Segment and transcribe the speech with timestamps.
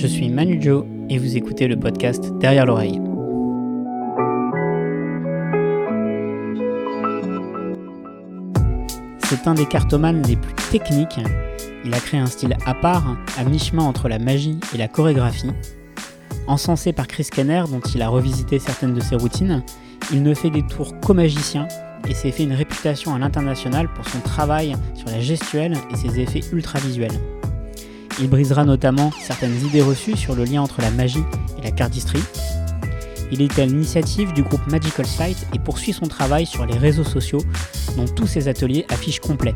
[0.00, 2.98] Je suis Manu Joe et vous écoutez le podcast Derrière l'oreille.
[9.24, 11.20] C'est un des cartomanes les plus techniques.
[11.84, 15.50] Il a créé un style à part, à mi-chemin entre la magie et la chorégraphie.
[16.46, 19.62] Encensé par Chris Kenner, dont il a revisité certaines de ses routines,
[20.14, 21.68] il ne fait des tours qu'aux magiciens
[22.08, 26.20] et s'est fait une réputation à l'international pour son travail sur la gestuelle et ses
[26.20, 27.20] effets ultra visuels.
[28.22, 31.24] Il brisera notamment certaines idées reçues sur le lien entre la magie
[31.58, 32.22] et la cardistrie.
[33.32, 37.04] Il est à l'initiative du groupe Magical Sight et poursuit son travail sur les réseaux
[37.04, 37.40] sociaux
[37.96, 39.54] dont tous ses ateliers affichent complet.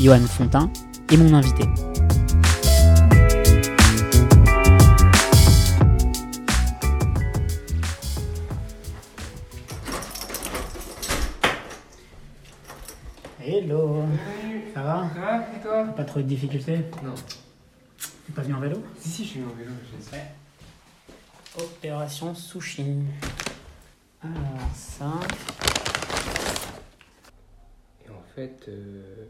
[0.00, 0.68] Johan Fontin
[1.12, 1.62] est mon invité.
[13.46, 14.02] Hello
[14.74, 15.08] Ça va?
[15.14, 15.36] Ça va?
[15.36, 15.84] Et toi?
[15.96, 16.78] Pas trop de difficultés?
[17.04, 17.14] Non.
[18.30, 18.82] T'es pas venu en vélo?
[18.98, 20.24] Si, si, je suis en vélo, je sais.
[21.58, 22.84] Opération Sushi.
[24.22, 25.12] Alors ça...
[28.06, 29.26] Et en fait, euh,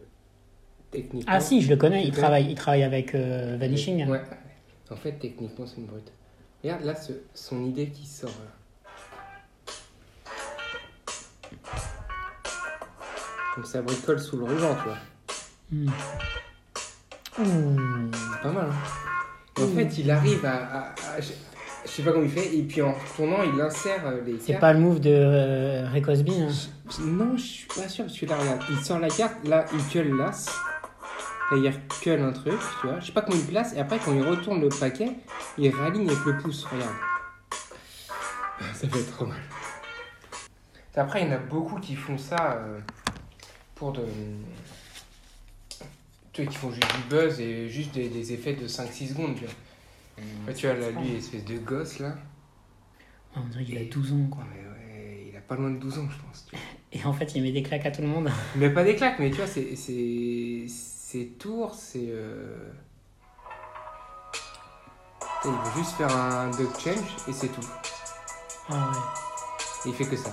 [0.91, 1.33] techniquement.
[1.35, 4.07] Ah si, je le connais, il travaille, il travaille avec euh, Vanishing.
[4.07, 4.21] Ouais.
[4.91, 6.13] En fait, techniquement, c'est une brute.
[6.63, 8.29] Regarde là, ce- son idée qui sort.
[8.31, 8.51] là.
[13.55, 14.99] Comme ça bricole sous le ruban, tu vois.
[15.73, 15.91] Hmm.
[17.39, 18.11] Ouh.
[18.43, 19.63] Pas mal, hein.
[19.63, 20.55] En fait, il arrive à.
[20.57, 21.33] à- à- je,
[21.91, 24.73] sais pas comment il fait, et puis en retournant, il insère euh, les C'est pas
[24.73, 26.49] le move de euh, Ray Cosby, hein.
[26.91, 29.65] Je- Non, je suis pas sûr parce que là, regarde, il sort la carte, là,
[29.73, 30.47] il cueille l'as.
[31.51, 33.01] Là, il recueille un truc, tu vois.
[33.01, 35.13] Je sais pas comment il place, et après, quand il retourne le paquet,
[35.59, 36.95] il réaligne avec le pouce, regarde.
[38.75, 39.39] Ça fait trop mal.
[40.97, 42.79] Après, il y en a beaucoup qui font ça euh,
[43.75, 44.03] pour de.
[46.33, 49.35] Tu vois, qui font juste du buzz et juste des, des effets de 5-6 secondes,
[49.35, 49.55] tu vois.
[50.47, 52.15] Ouais, tu vois, là, lui, espèce de gosse, là.
[53.37, 54.43] On dirait qu'il a 12 ans, quoi.
[54.45, 56.47] Ouais, ouais, il a pas loin de 12 ans, je pense.
[56.49, 56.65] tu vois.
[56.93, 58.31] Et en fait, il met des claques à tout le monde.
[58.57, 59.77] Mais pas des claques, mais tu vois, c'est.
[59.77, 60.65] C'est.
[60.69, 62.07] C'est tours, c'est.
[62.09, 62.57] euh,
[65.45, 67.67] Il veut juste faire un duck change et c'est tout.
[68.69, 68.97] Ah ouais.
[69.87, 70.31] Et il fait que ça.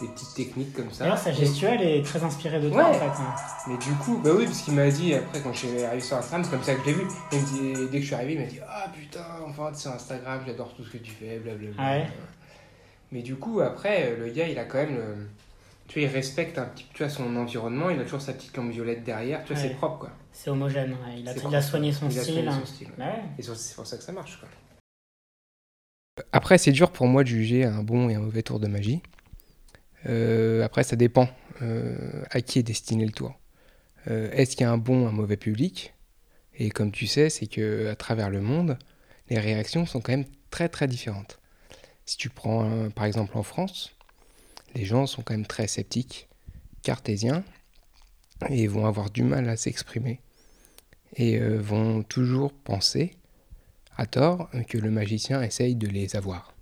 [0.00, 1.04] Des petites techniques comme ça.
[1.04, 2.84] D'ailleurs, sa gestuelle est très inspirée de toi, Ouais.
[2.84, 3.22] en fait.
[3.22, 3.34] hein.
[3.68, 6.16] Mais du coup, bah oui, parce qu'il m'a dit après quand je suis arrivé sur
[6.16, 7.02] Instagram, c'est comme ça que je l'ai vu.
[7.32, 7.44] Il me
[7.84, 10.74] dit, dès que je suis arrivé, il m'a dit Ah putain, enfin, sur Instagram, j'adore
[10.74, 11.74] tout ce que tu fais, blablabla.
[11.78, 12.06] Ah ouais
[13.12, 14.94] Mais du coup, après, le gars, il a quand même.
[14.96, 15.28] le-
[15.88, 18.56] Tu vois, il respecte un petit tu vois, son environnement, il a toujours sa petite
[18.56, 19.68] lampe violette derrière, tu vois, Ouais.
[19.68, 20.10] c'est propre quoi.
[20.32, 20.92] C'est homogène.
[20.92, 21.18] ouais.
[21.18, 22.34] Il, a, il a soigné son Il a style.
[22.34, 22.88] soigné son style.
[23.38, 24.38] Et c'est pour ça que ça marche.
[24.38, 24.48] Quoi.
[26.32, 29.02] Après, c'est dur pour moi de juger un bon et un mauvais tour de magie.
[30.06, 31.28] Euh, après, ça dépend
[31.62, 33.38] euh, à qui est destiné le tour.
[34.08, 35.94] Euh, Est-ce qu'il y a un bon ou un mauvais public?
[36.54, 38.78] Et comme tu sais, c'est que à travers le monde,
[39.28, 41.38] les réactions sont quand même très très différentes.
[42.06, 43.94] Si tu prends par exemple en France,
[44.74, 46.28] les gens sont quand même très sceptiques,
[46.82, 47.44] cartésiens,
[48.48, 50.20] et vont avoir du mal à s'exprimer.
[51.16, 53.12] Et vont toujours penser
[53.96, 56.54] à tort que le magicien essaye de les avoir.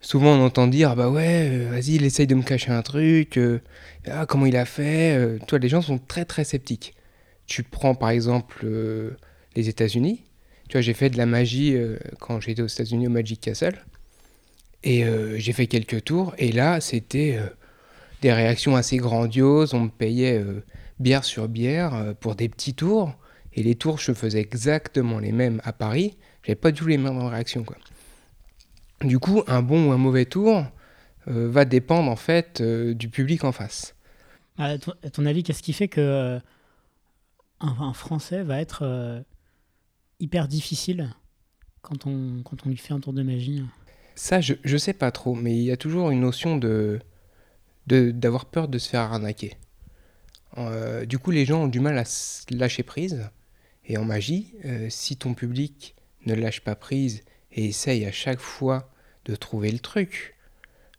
[0.00, 2.82] Souvent on entend dire ah bah ouais euh, vas-y il essaye de me cacher un
[2.82, 3.60] truc euh,
[4.06, 5.38] ah comment il a fait euh.
[5.46, 6.94] toi les gens sont très très sceptiques.
[7.46, 8.66] Tu prends par exemple
[9.54, 10.24] les États-Unis.
[10.68, 11.76] Tu vois j'ai fait de la magie
[12.18, 13.84] quand j'étais aux États-Unis au Magic Castle.
[14.82, 15.04] Et
[15.36, 16.34] j'ai fait quelques tours.
[16.38, 17.38] Et là c'était
[18.20, 19.74] des réactions assez grandioses.
[19.74, 20.44] On me payait
[20.98, 23.14] bière sur bière pour des petits tours.
[23.54, 26.16] Et les tours je faisais exactement les mêmes à Paris.
[26.42, 27.76] J'avais pas du tout les mêmes réactions quoi
[29.02, 30.64] du coup, un bon ou un mauvais tour
[31.28, 33.94] euh, va dépendre en fait euh, du public en face.
[34.58, 36.38] À ton, à ton avis, qu'est-ce qui fait que euh,
[37.60, 39.24] un, un Français va être
[40.20, 41.14] hyper difficile
[41.82, 43.62] quand on, quand on lui fait un tour de magie?
[44.14, 47.00] Ça, je, je sais pas trop, mais il y a toujours une notion de
[47.86, 49.54] de- d'avoir peur de se faire arnaquer.
[51.06, 53.28] Du coup, les gens ont du mal à se lâcher prise.
[53.84, 54.54] Et en magie,
[54.88, 55.94] si ton public
[56.24, 57.22] ne lâche pas prise
[57.56, 58.90] et essaye à chaque fois
[59.24, 60.36] de trouver le truc,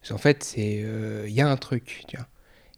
[0.01, 2.05] parce qu'en fait, c'est euh, il y a un truc.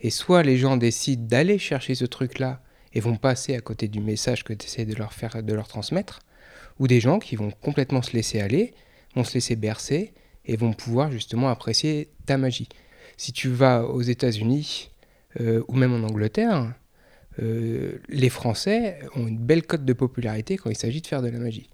[0.02, 2.62] Et soit les gens décident d'aller chercher ce truc-là
[2.94, 5.68] et vont passer à côté du message que tu essaies de leur faire, de leur
[5.68, 6.20] transmettre,
[6.80, 8.74] ou des gens qui vont complètement se laisser aller,
[9.16, 10.14] vont se laisser bercer
[10.46, 12.70] et vont pouvoir justement apprécier ta magie.
[13.18, 14.92] Si tu vas aux États-Unis
[15.40, 16.74] euh, ou même en Angleterre,
[17.42, 21.30] euh, les Français ont une belle cote de popularité quand il s'agit de faire de
[21.30, 21.70] la magie.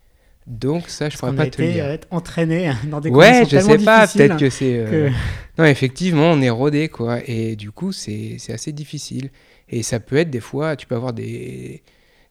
[0.47, 1.85] Donc ça, je Parce pourrais pas a te le été dire.
[1.85, 4.77] euh, entraîné dans des Ouais, conditions je tellement sais pas, peut-être que c'est...
[4.79, 5.11] euh, que-
[5.57, 7.19] Non, effectivement, on est rodé, quoi.
[7.27, 9.29] Et du coup, c'est assez difficile.
[9.69, 11.83] Et ça peut être des fois, tu peux avoir des,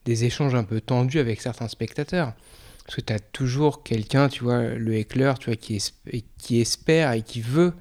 [0.05, 2.33] des échanges un peu tendus avec certains spectateurs.
[2.85, 5.81] Parce que tu as toujours quelqu'un, tu vois, le éclair, tu vois, qui,
[6.37, 7.73] qui espère et qui veut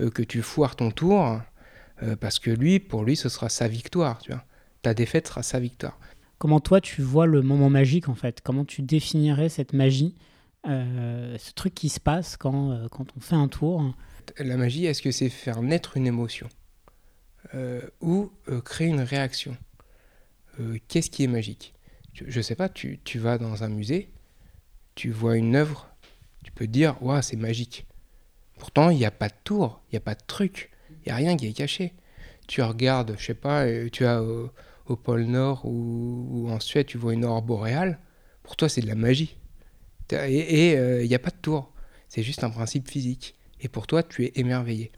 [0.00, 1.40] euh, que tu foires ton tour,
[2.20, 4.44] parce que lui, pour lui, ce sera sa victoire, tu vois.
[4.82, 5.98] Ta défaite sera sa victoire.
[6.38, 8.40] Comment toi, tu vois le moment magique, en fait?
[8.40, 10.14] Comment tu définirais cette magie,
[10.66, 13.94] euh, ce truc qui se passe quand, quand on fait un tour?
[14.38, 16.48] La magie, est-ce que c'est faire naître une émotion
[18.00, 18.30] ou
[18.64, 19.56] créer une réaction?
[20.88, 21.74] Qu'est-ce qui est magique?
[22.12, 24.10] Je sais pas, tu, tu vas dans un musée,
[24.94, 25.88] tu vois une œuvre,
[26.44, 27.86] tu peux dire, waouh, c'est magique.
[28.58, 31.12] Pourtant, il n'y a pas de tour, il n'y a pas de truc, il n'y
[31.12, 31.94] a rien qui est caché.
[32.48, 34.20] Tu regardes, je sais pas, euh, tu as
[34.96, 37.98] pôle Nord ou, en Suède, tu vois une aurore boréale.
[38.42, 39.36] Pour toi, c'est de la magie.
[40.10, 41.72] Et euh, il n'y a pas de tour.
[42.08, 43.34] C'est juste un principe physique.
[43.60, 44.90] Et pour toi, tu es émerveillé.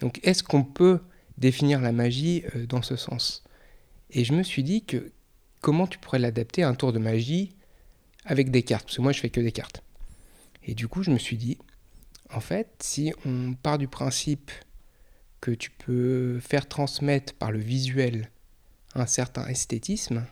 [0.00, 1.00] Donc, est-ce qu'on peut
[1.38, 3.44] définir la magie euh, dans ce sens?
[4.10, 5.12] Et je me suis dit que
[5.60, 7.54] comment tu pourrais l'adapter à un tour de magie
[8.24, 9.82] avec des cartes, parce que moi je fais que des cartes.
[10.64, 11.58] Et du coup, je me suis dit,
[12.32, 14.50] en fait, si on part du principe
[15.40, 18.30] que tu peux faire transmettre par le visuel
[18.94, 20.24] un certain esthétisme,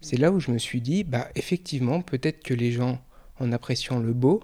[0.00, 3.02] c'est là où je me suis dit, bah effectivement, peut-être que les gens,
[3.40, 4.42] en appréciant le beau,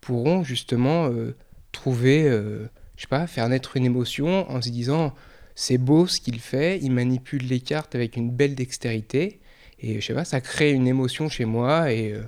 [0.00, 1.34] pourront justement euh,
[1.72, 5.14] trouver, euh, je sais pas, faire naître une émotion en se disant,
[5.54, 9.40] c'est beau ce qu'il fait, il manipule les cartes avec une belle dextérité,
[9.80, 12.22] et je sais pas, ça crée une émotion chez moi et euh,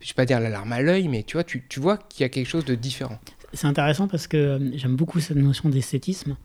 [0.00, 2.24] je vais pas dire l'alarme à l'œil, mais tu vois, tu, tu vois qu'il y
[2.24, 3.18] a quelque chose de différent.
[3.52, 6.36] C'est intéressant parce que euh, j'aime beaucoup cette notion d'esthétisme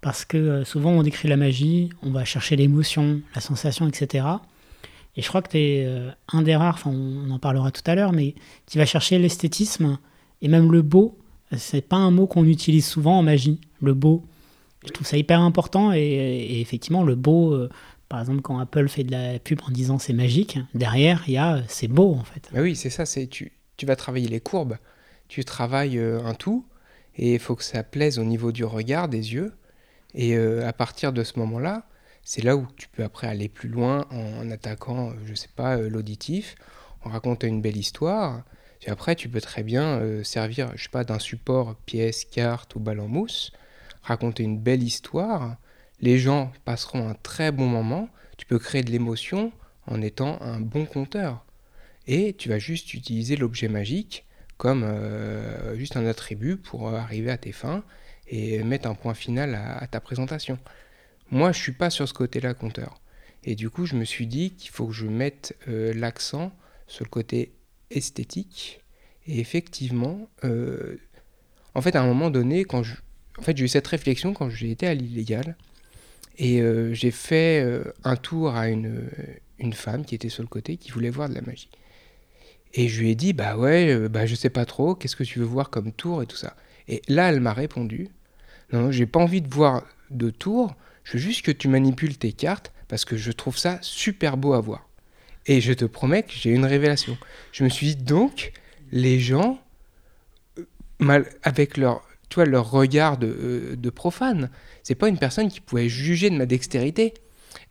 [0.00, 4.26] parce que euh, souvent on décrit la magie, on va chercher l'émotion, la sensation, etc.
[5.16, 5.88] Et je crois que tu es
[6.32, 8.34] un des rares, enfin on en parlera tout à l'heure, mais
[8.66, 9.98] qui va chercher l'esthétisme
[10.40, 11.18] et même le beau.
[11.56, 14.24] C'est pas un mot qu'on utilise souvent en magie, le beau.
[14.86, 17.68] Je trouve ça hyper important et, effectivement le beau
[18.10, 21.38] par exemple, quand Apple fait de la pub en disant c'est magique, derrière, il y
[21.38, 22.50] a c'est beau en fait.
[22.52, 24.76] oui, c'est ça, tu, tu vas travailler les courbes,
[25.28, 26.66] tu travailles euh, un tout,
[27.14, 29.52] et il faut que ça plaise au niveau du regard, des yeux.
[30.14, 31.86] Et euh, à partir de ce moment-là,
[32.22, 35.88] c'est là où tu peux après aller plus loin en, attaquant, je sais pas, euh,
[35.88, 36.54] l'auditif,
[37.04, 38.42] en racontant une belle histoire.
[38.82, 42.80] Et après, tu peux très bien servir, je sais pas, d'un support pièce, carte ou
[42.80, 43.52] balle en mousse,
[44.02, 45.58] raconter une belle histoire
[46.00, 49.52] les gens passeront un très bon moment, tu peux créer de l'émotion
[49.86, 51.44] en étant un bon compteur.
[52.06, 57.38] Et tu vas juste utiliser l'objet magique comme euh, juste un attribut pour arriver à
[57.38, 57.84] tes fins
[58.30, 60.58] et mettre un point final à, ta présentation.
[61.30, 63.00] Moi, je suis pas sur ce côté-là compteur.
[63.44, 66.52] Et du coup, je me suis dit qu'il faut que je mette euh, l'accent
[66.86, 67.52] sur le côté
[67.90, 68.80] esthétique.
[69.26, 70.96] Et effectivement, euh,
[71.74, 72.94] en fait, à un moment donné, quand je,
[73.38, 75.56] en fait, j'ai eu cette réflexion quand j'ai été à l'illégal.
[76.38, 77.66] Et euh, j'ai fait
[78.04, 79.10] un tour à une,
[79.58, 81.68] une femme qui était sur le côté, qui voulait voir de la magie.
[82.74, 85.40] Et je lui ai dit, bah ouais, bah je sais pas trop, qu'est-ce que tu
[85.40, 86.54] veux voir comme tour et tout ça.
[86.86, 88.08] Et là, elle m'a répondu,
[88.72, 90.74] non, j'ai pas envie de voir de tour,
[91.04, 94.52] je veux juste que tu manipules tes cartes parce que je trouve ça super beau
[94.52, 94.88] à voir.
[95.46, 97.16] Et je te promets que j'ai une révélation.
[97.52, 98.52] Je me suis dit, donc,
[98.92, 99.60] les gens,
[100.98, 104.50] mal, avec leur, tu leur regard de, de profane,
[104.82, 107.14] c'est pas une personne qui pouvait juger de ma dextérité.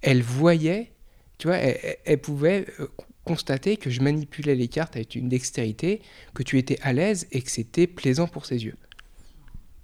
[0.02, 0.92] Elle voyait,
[1.38, 2.88] tu vois, elle, pouvait euh,
[3.24, 6.02] constater que je manipulais les cartes avec une dextérité,
[6.33, 8.76] que tu étais à l'aise et que c'était plaisant pour ses yeux.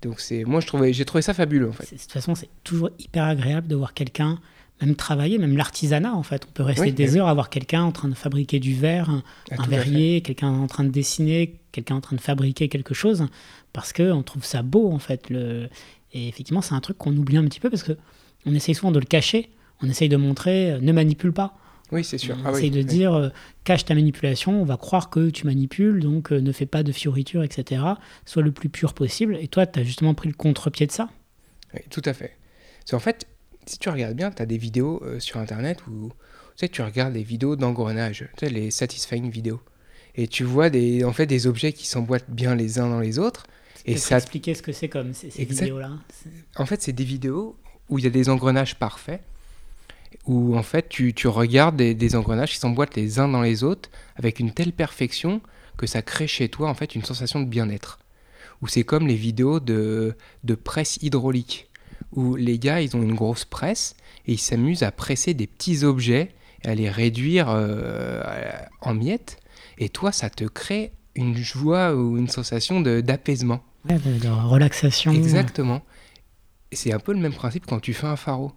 [0.02, 1.94] Donc c'est, moi je trouvais, j'ai trouvé ça fabuleux en fait.
[1.94, 4.40] De toute façon, c'est toujours hyper agréable de voir quelqu'un
[4.82, 6.46] même travailler, même l'artisanat en fait.
[6.50, 9.24] On peut rester des heures à voir quelqu'un en train de fabriquer du verre, un,
[9.52, 13.26] ah, verrier, quelqu'un en train de dessiner, quelqu'un en train de fabriquer quelque chose,
[13.74, 15.30] parce qu'on trouve ça beau en fait.
[15.30, 15.70] Le...
[16.14, 17.94] Et effectivement, c'est un truc qu'on oublie un petit peu parce que
[18.46, 19.50] on essaye souvent de le cacher.
[19.82, 21.58] On essaye de montrer, euh, ne manipule pas.
[21.92, 22.36] Oui, c'est sûr.
[22.44, 23.30] Ah essaye de dire, euh,
[23.64, 26.92] cache ta manipulation, on va croire que tu manipules, donc euh, ne fais pas de
[26.92, 27.84] fioritures, etc.
[28.26, 29.38] Sois le plus pur possible.
[29.40, 31.10] Et toi, tu as justement pris le contre-pied de ça?
[31.74, 32.38] Oui, tout à fait.
[32.86, 33.28] C'est en fait,
[33.66, 36.12] si tu regardes bien, tu as des vidéos sur Internet où
[36.56, 39.60] tu sais, tu regardes les vidéos d'engrenage, tu sais, les satisfying vidéos.
[40.16, 43.20] Et tu vois des, en fait, des objets qui s'emboîtent bien les uns dans les
[43.20, 43.46] autres.
[43.86, 45.92] Et ça expliquer ce que c'est comme ces, vidéos-là?
[46.56, 47.58] En fait, c'est des vidéos
[47.90, 49.22] où il y a des engrenages parfaits,
[50.26, 53.90] où en fait tu, tu regardes des, engrenages qui s'emboîtent les uns dans les autres
[54.16, 55.42] avec une telle perfection
[55.78, 58.00] que ça crée chez toi en fait une sensation de bien-être.
[58.62, 61.70] Ou c'est comme les vidéos de, de presse hydraulique,
[62.14, 63.96] où les gars ils ont une grosse presse
[64.26, 66.32] et ils s'amusent à presser des petits objets
[66.64, 68.24] et à les réduire euh,
[68.82, 69.38] en miettes.
[69.78, 75.12] Et toi, ça te crée une joie ou une sensation d'apaisement de, relaxation.
[75.12, 75.82] Exactement.
[76.72, 78.52] C'est un peu le même principe quand tu fais un pharo.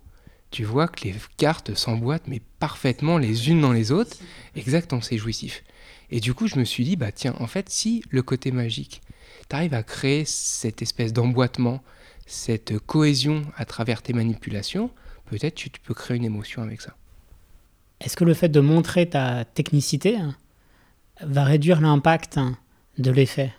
[0.50, 4.16] Tu vois que les cartes s'emboîtent, mais parfaitement les unes dans les autres.
[4.56, 5.62] Exactement, c'est jouissif.
[6.10, 9.02] Et du coup, je me suis dit, bah tiens, en fait, si le côté magique,
[9.48, 11.82] tu arrives à créer cette espèce d'emboîtement,
[12.26, 14.90] cette cohésion à travers tes manipulations,
[15.26, 16.96] peut-être tu, tu peux créer une émotion avec ça.
[18.00, 20.34] Est-ce que le fait de montrer ta technicité hein,
[21.20, 22.56] va réduire l'impact hein,
[22.96, 23.52] de l'effet?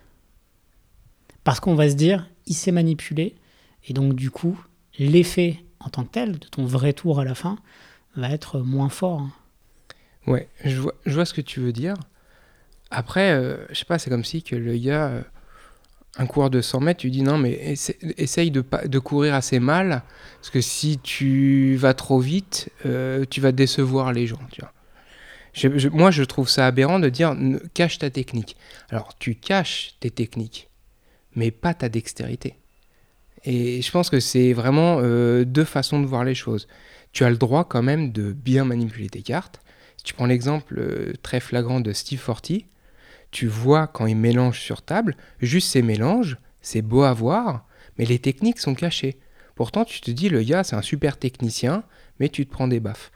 [1.43, 3.35] Parce qu'on va se dire, il s'est manipulé,
[3.87, 4.59] et donc du coup,
[4.97, 7.57] l'effet en tant que tel, de ton vrai tour à la fin,
[8.15, 9.27] va être moins fort.
[10.27, 11.95] Ouais, je vois, je ce que tu veux dire.
[12.91, 15.21] Après, euh, je sais pas, c'est comme si que le gars, euh,
[16.17, 17.75] un coureur de 100 mètres, tu dis non, mais
[18.17, 20.03] essaye de, de courir assez mal,
[20.37, 25.89] parce que si tu vas trop vite, euh, tu vas décevoir les gens, tu vois.
[25.91, 27.35] moi, je trouve ça aberrant de dire
[27.73, 28.57] cache ta technique.
[28.89, 30.69] Alors, tu caches tes techniques,
[31.35, 32.55] mais pas ta dextérité.
[33.45, 35.01] Et je pense que c'est vraiment
[35.43, 36.67] deux façons de voir les choses.
[37.13, 39.61] Tu as le droit quand même de bien manipuler tes cartes.
[39.97, 42.65] Si tu prends l'exemple très flagrant de Steve Forti,
[43.31, 47.65] tu vois quand il mélange sur table, juste ces mélanges, c'est beau à voir,
[47.97, 49.19] mais les techniques sont cachées.
[49.55, 51.83] Pourtant, tu te dis, le gars, c'est un super technicien,
[52.19, 53.11] mais tu te prends des baffes.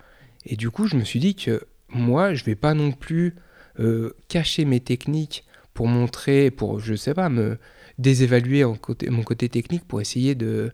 [0.46, 3.36] Et du coup, je me suis dit que moi, je vais pas non plus
[3.80, 7.58] euh, cacher mes techniques pour montrer, pour, je sais pas, me
[7.98, 10.72] désévaluer mon côté technique pour essayer de,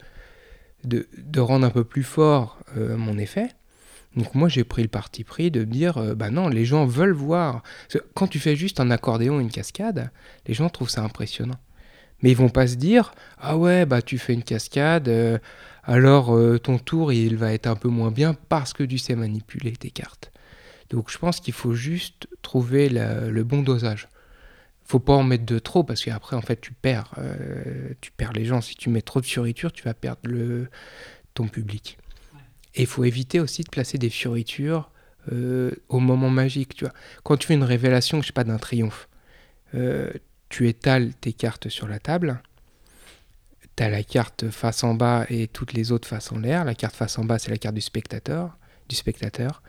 [0.84, 3.50] de, rendre un peu plus fort euh, mon effet.
[4.16, 7.14] Donc moi j'ai pris le parti pris de dire euh, bah non les gens veulent
[7.14, 7.64] voir.
[8.16, 10.12] Quand tu fais juste un accordéon une cascade
[10.48, 11.60] les gens trouvent ça impressionnant.
[12.22, 15.38] Mais ils vont pas se dire ah ouais bah tu fais une cascade euh,
[15.84, 19.16] alors euh, ton tour il va être un peu moins bien parce que tu sais
[19.16, 20.32] manipuler tes cartes.
[20.90, 24.10] Donc je pense qu'il faut juste trouver le bon dosage
[24.90, 27.14] faut pas en mettre de trop parce qu'après en fait tu perds
[28.02, 30.22] tu perds les gens si tu mets trop de fioritures tu vas perdre
[31.34, 31.98] ton public
[32.76, 34.90] et il faut éviter aussi de placer des fioritures
[35.32, 36.76] euh, au moment magique.
[36.76, 36.94] Tu vois.
[37.24, 39.10] Quand tu fais une révélation, je sais pas, d'un triomphe,
[39.76, 40.12] euh,
[40.50, 42.42] tu étales tes cartes sur la table.
[43.76, 46.64] Tu as la carte face en bas et toutes les autres face en l'air.
[46.64, 48.58] La carte face en bas, c'est la carte du spectateur.
[48.88, 49.62] Du spectateur.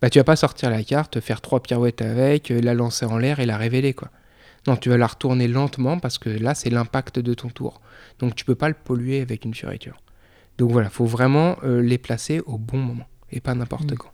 [0.00, 3.40] Bah, tu vas pas sortir la carte, faire trois pirouettes avec, la lancer en l'air
[3.40, 3.94] et la révéler.
[3.94, 4.10] quoi.
[4.68, 7.80] Non, tu vas la retourner lentement parce que là, c'est l'impact de ton tour.
[8.18, 9.96] Donc tu peux pas le polluer avec une fioriture.
[10.58, 13.96] Donc voilà, il faut vraiment euh, les placer au bon moment et pas n'importe mm.
[13.96, 14.10] quand.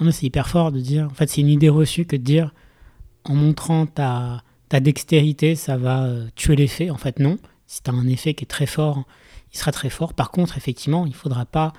[0.00, 1.06] Non, mais c'est hyper fort de dire.
[1.06, 2.52] En fait, c'est une idée reçue que de dire
[3.22, 6.90] en montrant ta, ta dextérité, ça va euh, tuer l'effet.
[6.90, 7.38] En fait, non.
[7.68, 9.04] Si tu as un effet qui est très fort,
[9.52, 10.14] il sera très fort.
[10.14, 11.72] Par contre, effectivement, il ne faudra pas,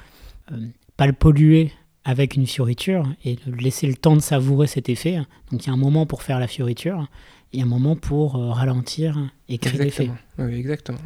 [0.53, 1.73] euh, pas le polluer
[2.05, 5.17] avec une fioriture et laisser le temps de savourer cet effet.
[5.51, 7.09] Donc il y a un moment pour faire la fioriture
[7.53, 10.09] et un moment pour ralentir et créer l'effet.
[10.37, 10.99] Oui, exactement.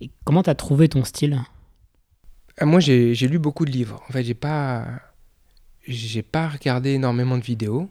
[0.00, 1.40] Et comment tu as trouvé ton style?
[2.58, 4.02] Ah, moi, j'ai lu beaucoup de livres.
[4.08, 4.86] En fait, j'ai pas,
[5.86, 7.88] j'ai pas regardé énormément de vidéos.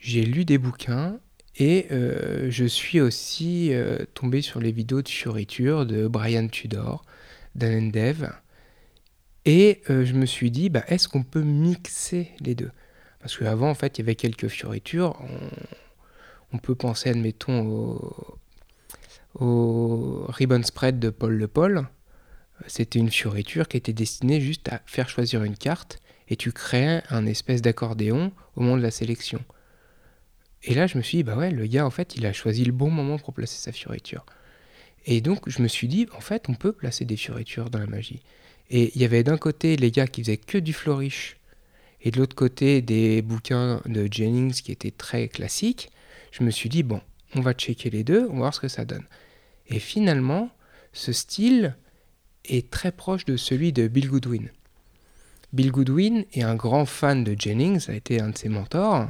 [0.00, 1.18] J'ai lu des bouquins
[1.56, 7.04] et euh, je suis aussi euh, tombé sur les vidéos de fioriture de Brian Tudor,
[7.54, 8.30] Dan Dev.
[9.44, 12.70] Et euh, je me suis dit, bah, est-ce qu'on peut mixer les deux?
[13.20, 15.16] Parce qu'avant, en fait, il y avait quelques fioritures.
[15.20, 15.50] On,
[16.58, 18.38] peut penser, admettons, au,
[19.44, 21.86] au Ribbon Spread de Paul Le Paul
[22.66, 27.02] c'était une fioriture qui était destinée juste à faire choisir une carte et tu créais
[27.10, 29.40] un espèce d'accordéon au moment de la sélection.
[30.62, 32.64] Et là, je me suis dit, bah ouais, le gars, en fait, il a choisi
[32.64, 34.26] le bon moment pour placer sa fioriture.
[35.06, 37.86] Et donc, je me suis dit, en fait, on peut placer des fioritures dans la
[37.86, 38.22] magie.
[38.68, 41.38] Et il y avait d'un côté les gars qui faisaient que du flourish,
[42.02, 45.90] et de l'autre côté des bouquins de Jennings qui étaient très classiques.
[46.30, 47.00] Je me suis dit, bon,
[47.34, 49.04] on va checker les deux, on va voir ce que ça donne.
[49.66, 50.50] Et finalement,
[50.92, 51.76] ce style,
[52.44, 54.48] est très proche de celui de Bill Goodwin.
[55.52, 59.08] Bill Goodwin est un grand fan de Jennings, a été un de ses mentors,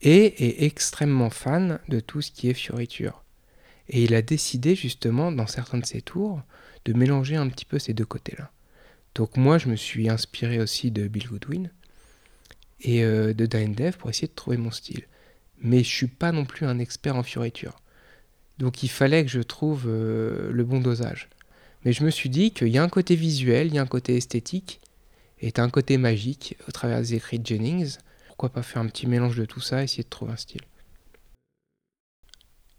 [0.00, 3.24] et est extrêmement fan de tout ce qui est fioriture.
[3.88, 6.42] Et il a décidé justement, dans certains de ses tours,
[6.84, 8.50] de mélanger un petit peu ces deux côtés-là.
[9.14, 11.70] Donc moi, je me suis inspiré aussi de Bill Goodwin
[12.80, 15.04] et euh, de Dine Dev pour essayer de trouver mon style.
[15.60, 17.80] Mais je suis pas non plus un expert en fioriture.
[18.58, 21.28] Donc il fallait que je trouve euh, le bon dosage.
[21.84, 23.86] Mais je me suis dit qu'il y a un côté visuel, il y a un
[23.86, 24.80] côté esthétique,
[25.40, 27.98] et un côté magique au travers des écrits de Jennings.
[28.26, 30.62] Pourquoi pas faire un petit mélange de tout ça, essayer de trouver un style.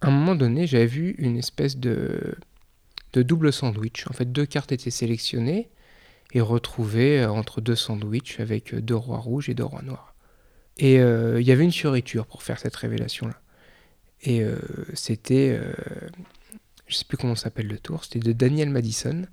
[0.02, 2.34] À un moment donné, j'avais vu une espèce de,
[3.12, 4.06] de double sandwich.
[4.08, 5.68] En fait, deux cartes étaient sélectionnées
[6.32, 10.09] et retrouvées entre deux sandwichs avec deux rois rouges et deux rois noirs.
[10.80, 13.38] Et euh, il y avait une fioriture pour faire cette révélation-là.
[14.22, 14.56] Et euh,
[14.94, 15.72] c'était euh,
[16.86, 19.26] je sais plus comment s'appelle le tour, c'était de Daniel Madison,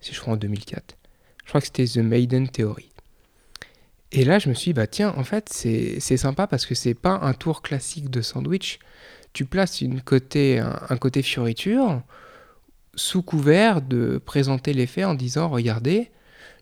[0.00, 0.96] c'est je crois en 2004.
[1.44, 2.90] Je crois que c'était The Maiden Theory.
[4.12, 6.94] Et là, je me suis dit, bah tiens, en fait, c'est sympa parce que c'est
[6.94, 8.78] pas un tour classique de sandwich.
[9.32, 12.00] Tu places une côté, un, côté fioriture
[12.94, 16.12] sous couvert de présenter l'effet en disant, regardez,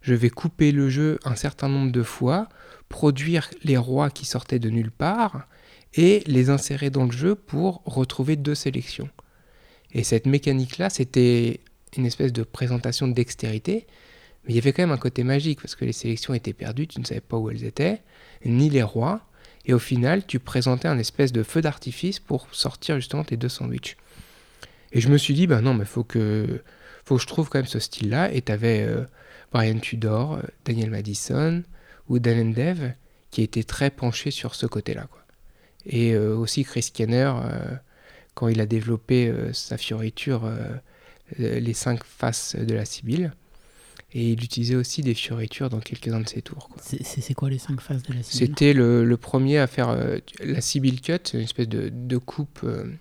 [0.01, 2.49] je vais couper le jeu un certain nombre de fois,
[2.93, 5.49] produire les rois qui sortaient de nulle part
[5.95, 9.09] et les insérer dans le jeu pour retrouver deux sélections.
[9.93, 11.61] Et cette mécanique-là, c'était
[11.97, 13.87] une espèce de présentation de dextérité,
[14.45, 16.87] mais il y avait quand même un côté magique, parce que les sélections étaient perdues,
[16.87, 18.03] tu ne savais pas où elles étaient,
[18.45, 19.23] ni les rois,
[19.65, 23.49] et au final, tu présentais un espèce de feu d'artifice pour sortir justement tes deux
[23.49, 23.97] sandwichs.
[24.93, 26.63] Et je me suis dit, ben non, mais faut que,
[27.05, 29.05] faut que je trouve quand même ce style-là, et tu avais euh,
[29.51, 31.63] Brian Tudor, euh, Daniel Madison,
[32.13, 32.93] ou Dan Dev,
[33.31, 35.07] qui étaient très penchés sur ce côté-là.
[35.11, 35.23] Quoi.
[35.87, 37.33] Et euh, aussi Chris Kenner,
[38.35, 40.51] quand il a développé sa fioriture,
[41.39, 43.33] les cinq faces de la Sibylle,
[44.15, 46.69] et il utilisait aussi des fioritures dans quelques-uns de ses tours.
[46.81, 48.49] C'est quoi les cinq phases de la Sibylle?
[48.49, 52.93] C'était le, premier à faire euh, la Sibylle Cut, une espèce de, coupe euh,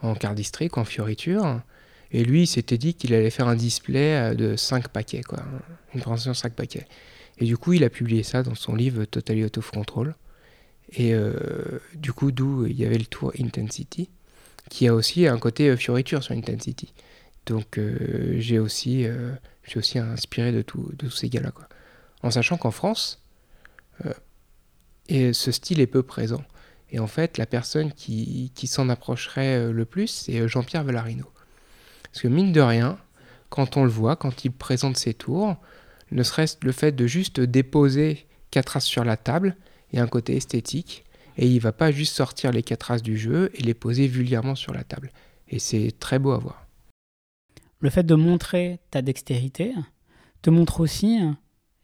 [0.00, 1.60] en cardistриque, en fioriture.
[2.10, 5.40] Et lui, il s'était dit qu'il allait faire un display euh, de 5 paquets, quoi,
[5.94, 6.86] une de 5 paquets.
[7.40, 10.14] Et du coup, il a publié ça dans son livre Totally Out of Control.
[10.92, 11.14] Et
[11.94, 14.10] du coup, d'où il y avait le tour Intensity,
[14.68, 16.92] qui a aussi un côté fioriture sur Intensity.
[17.46, 17.78] Donc
[18.38, 19.06] j'ai aussi
[19.70, 21.52] je aussi inspiré de, tous ces gars-là.
[22.22, 23.22] En sachant qu'en France,
[24.04, 26.42] euh, ce style est peu présent.
[26.90, 30.84] Et en fait, la personne qui, qui s'en approcherait euh, le plus, c'est euh, Jean-Pierre
[30.84, 31.26] Vallarino.
[32.04, 32.98] Parce que mine de rien,
[33.48, 35.56] quand on le voit, quand il présente ses tours,
[36.12, 39.56] ne serait-ce le fait de juste déposer quatre as sur la table,
[39.92, 41.04] il y a un côté esthétique,
[41.36, 44.54] et il va pas juste sortir les quatre as du jeu et les poser vulgairement
[44.54, 45.12] sur la table.
[45.48, 46.66] Et c'est très beau à voir
[47.80, 49.74] le fait de montrer ta dextérité
[50.42, 51.18] te montre aussi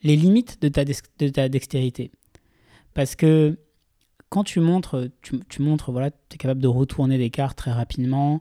[0.03, 2.13] les limites de ta, de ta dextérité.
[2.95, 3.59] Parce que
[4.29, 8.41] quand tu montres, tu, montres, voilà, tu es capable de retourner des cartes très rapidement,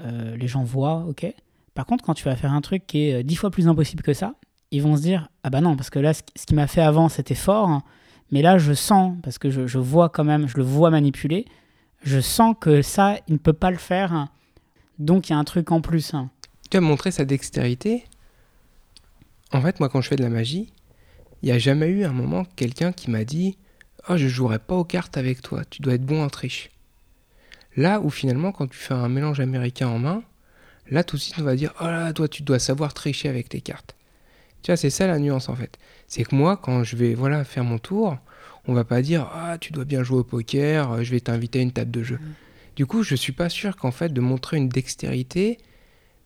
[0.00, 1.26] euh, les gens voient, ok.
[1.74, 4.02] Par contre, quand tu vas faire un truc qui est euh, dix fois plus impossible
[4.02, 4.34] que ça,
[4.72, 7.08] ils vont se dire, ah bah non, parce que là, ce, qui m'a fait avant,
[7.08, 7.82] c'était fort,
[8.32, 11.44] mais là, je sens, parce que je, je, vois quand même, je le vois manipuler,
[12.02, 14.28] je sens que ça, il ne peut pas le faire,
[14.98, 16.14] donc il y a un truc en plus
[16.72, 18.06] tu as montré sa dextérité.
[19.52, 20.72] En fait, moi, quand je fais de la magie,
[21.42, 23.58] il n'y a jamais eu un moment quelqu'un qui m'a dit
[24.08, 26.70] Oh, je jouerai pas aux cartes avec toi, tu dois être bon en triche.
[27.76, 30.22] Là où finalement, quand tu fais un mélange américain en main,
[30.88, 33.50] là tout de suite on va dire Oh là, toi, tu dois savoir tricher avec
[33.50, 33.94] tes cartes.
[34.62, 35.78] Tu vois, c'est ça la nuance en fait.
[36.06, 38.16] C'est que moi, quand je vais voilà faire mon tour,
[38.66, 41.62] on va pas dire Ah, tu dois bien jouer au poker, je vais t'inviter à
[41.62, 42.16] une table de jeu.
[42.16, 42.32] Mmh.
[42.76, 45.58] Du coup, je suis pas sûr qu'en fait, de montrer une dextérité,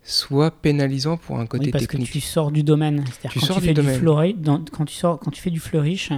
[0.03, 3.05] soit pénalisant pour un côté oui, parce que tu sors du domaine.
[3.05, 3.83] Tu quand, tu fais du
[4.71, 6.15] quand, tu sors, quand tu fais du fleurish, tu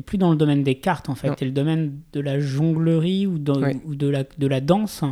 [0.00, 1.34] n'es plus dans le domaine des cartes, en fait.
[1.36, 5.04] Tu es le domaine de la jonglerie ou, ou de, la, de la danse.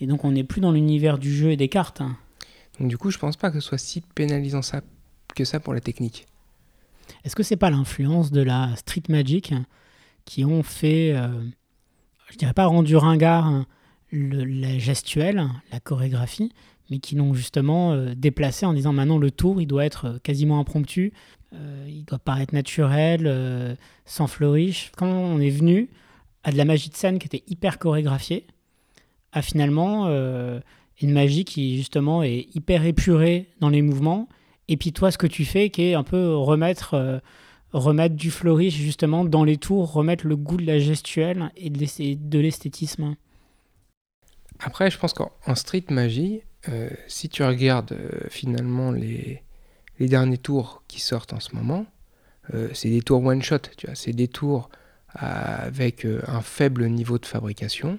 [0.00, 2.02] Et donc, on n'est plus dans l'univers du jeu et des cartes.
[2.80, 4.80] Donc, du coup, je pense pas que ce soit si pénalisant ça,
[5.34, 6.26] que ça pour la technique.
[7.24, 9.54] Est-ce que c'est pas l'influence de la street magic
[10.24, 11.28] qui ont fait, euh,
[12.30, 13.64] je dirais pas rendu ringard
[14.10, 16.52] le, la gestuelle, la chorégraphie,
[16.90, 20.18] mais qui l'ont justement euh, déplacé en disant maintenant le tour, il doit être euh,
[20.22, 21.14] quasiment impromptu,
[21.54, 24.92] euh, il doit paraître naturel, sans flourish.
[24.96, 25.88] Quand on est venu
[26.44, 28.46] à de la magie de scène qui était hyper chorégraphiée,
[29.32, 30.06] à finalement
[31.00, 34.28] une magie qui justement est hyper épurée dans les mouvements,
[34.68, 37.20] et puis toi ce que tu fais qui est un peu remettre
[37.72, 42.38] remettre du flourish justement dans les tours, remettre le goût de la gestuelle et de
[42.38, 43.16] l'esthétisme.
[44.60, 49.42] Après, je pense qu'en street magie, euh, si tu regardes euh, finalement les,
[49.98, 51.86] derniers tours qui sortent en ce moment,
[52.54, 54.68] euh, c'est des tours one shot, tu vois, c'est des tours
[55.14, 57.98] avec un faible niveau de fabrication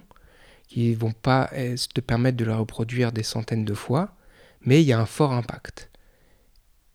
[0.67, 1.51] qui vont pas
[1.93, 4.15] te permettre de la reproduire des centaines de fois,
[4.61, 5.91] mais il y a un fort impact.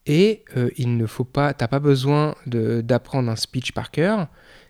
[0.09, 0.43] Et
[0.79, 4.29] il ne faut pas, t'as pas besoin d'apprendre un speech par cœur,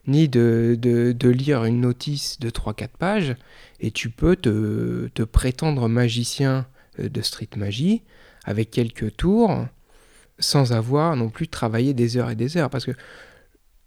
[0.08, 3.36] ni de, lire une notice de 3-4 pages,
[3.78, 6.66] et tu peux te, te prétendre magicien
[6.98, 8.02] euh, de street magie
[8.44, 9.66] avec quelques tours
[10.38, 12.70] sans avoir non plus travaillé des heures et des heures.
[12.70, 12.92] Parce que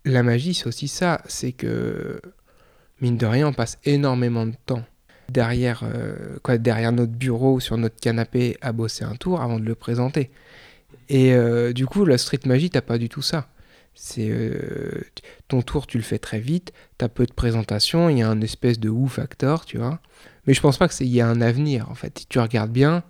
[0.06, 2.22] la magie, c'est aussi ça, c'est que,
[3.00, 4.84] mine de rien, on passe énormément de temps
[5.30, 9.76] derrière, euh, derrière notre bureau, sur notre canapé, à bosser un tour avant de le
[9.76, 10.30] présenter.
[11.12, 13.50] Et euh, du coup, la street magie, t'as pas du tout ça.
[13.94, 14.32] C'est
[15.50, 18.40] ton tour, tu le fais très vite, t'as peu de présentation, il y a un
[18.40, 20.00] espèce de ou factor, tu vois.
[20.48, 22.20] Mais je pense pas qu'il y ait un avenir, en fait.
[22.20, 23.04] Si tu regardes bien,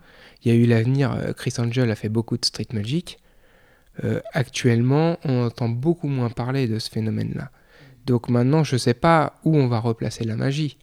[0.44, 1.12] il y a eu l'avenir.
[1.12, 3.20] Euh, Chris Angel a fait beaucoup de street magic.
[4.34, 7.52] actuellement, on entend beaucoup moins parler de ce phénomène-là.
[8.08, 10.80] Donc maintenant, je sais pas où on va replacer la magie,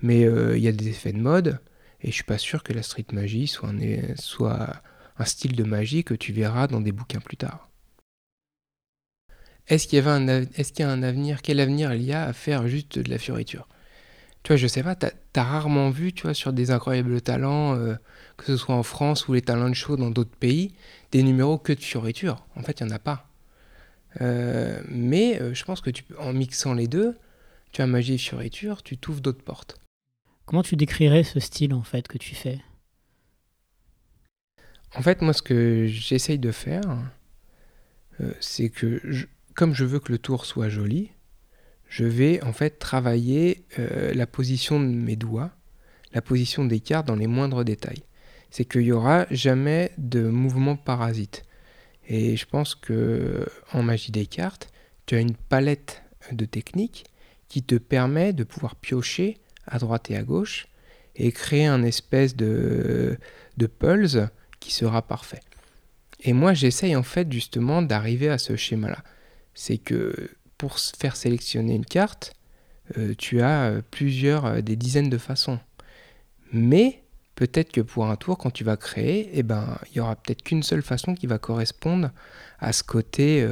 [0.00, 1.58] mais il y a des effets de mode,
[2.00, 3.74] et je suis pas sûr que la street magie soit
[5.18, 7.68] un style de magie que tu verras dans des bouquins plus tard.
[9.66, 12.68] Est-ce qu'il y, qu'il y a un avenir Quel avenir il y a à faire
[12.68, 13.66] juste de la fioriture?
[14.42, 17.76] Tu vois, je sais pas, tu as, rarement vu, tu vois, sur des incroyables talents,
[17.76, 17.94] euh,
[18.36, 20.74] que ce soit en France ou les talents de show dans d'autres pays,
[21.12, 22.44] des numéros que de fioriture.
[22.54, 23.26] En fait, il n'y en a pas.
[24.20, 27.16] Euh, mais euh, je pense que tu, en mixant les deux,
[27.72, 29.76] tu as magie et fioriture, tu t'ouvres d'autres portes.
[30.44, 32.60] Comment tu décrirais ce style, en fait, que tu fais?
[34.96, 36.82] En fait, moi, ce que j'essaye de faire,
[38.40, 39.00] c'est que
[39.54, 41.10] comme je veux que le tour soit joli,
[41.88, 45.52] je vais en fait travailler euh, la position de mes doigts,
[46.12, 48.02] la position des cartes dans les moindres détails.
[48.50, 51.44] C'est qu'il n'y aura jamais de mouvement parasite.
[52.08, 54.72] Et je pense que en magie des cartes,
[55.06, 56.02] tu as une palette
[56.32, 57.04] de techniques
[57.48, 60.66] qui te permet de pouvoir piocher à droite et à gauche
[61.16, 63.18] et créer un espèce de,
[63.56, 64.18] de pulse
[64.72, 65.40] sera parfait.
[66.20, 68.98] Et moi, j'essaye en fait justement d'arriver à ce schéma-là
[69.54, 72.34] c'est que pour faire sélectionner une carte,
[72.98, 75.58] euh, tu as euh, plusieurs, euh, des dizaines de façons.
[76.52, 77.02] Mais
[77.34, 80.42] peut-être que pour un tour, quand tu vas créer, eh ben, il y aura peut-être
[80.42, 82.10] qu'une seule façon qui va correspondre
[82.58, 83.46] à ce côté